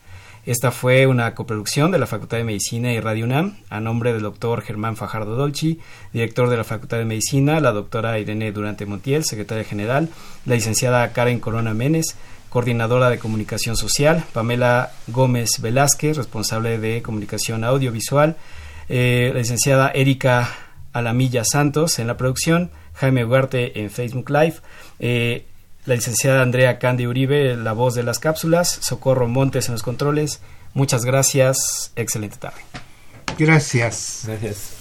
[0.46, 4.22] Esta fue una coproducción de la Facultad de Medicina y Radio UNAM, a nombre del
[4.22, 5.78] doctor Germán Fajardo Dolci,
[6.14, 10.08] director de la Facultad de Medicina, la doctora Irene Durante Montiel, secretaria general,
[10.46, 12.16] la licenciada Karen Corona Menes,
[12.48, 18.38] coordinadora de comunicación social, Pamela Gómez Velázquez, responsable de comunicación audiovisual,
[18.88, 20.50] eh, la licenciada Erika
[20.92, 24.56] Alamilla Santos en la producción, Jaime Huarte en Facebook Live,
[24.98, 25.46] eh,
[25.86, 30.40] la licenciada Andrea Candy Uribe, la voz de las cápsulas, Socorro Montes en los controles.
[30.74, 32.60] Muchas gracias, excelente tarde.
[33.38, 34.24] Gracias.
[34.26, 34.72] Gracias.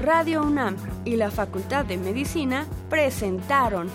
[0.00, 3.88] Radio UNAM y la Facultad de Medicina presentaron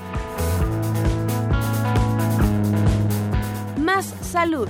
[3.77, 4.69] Más Salud.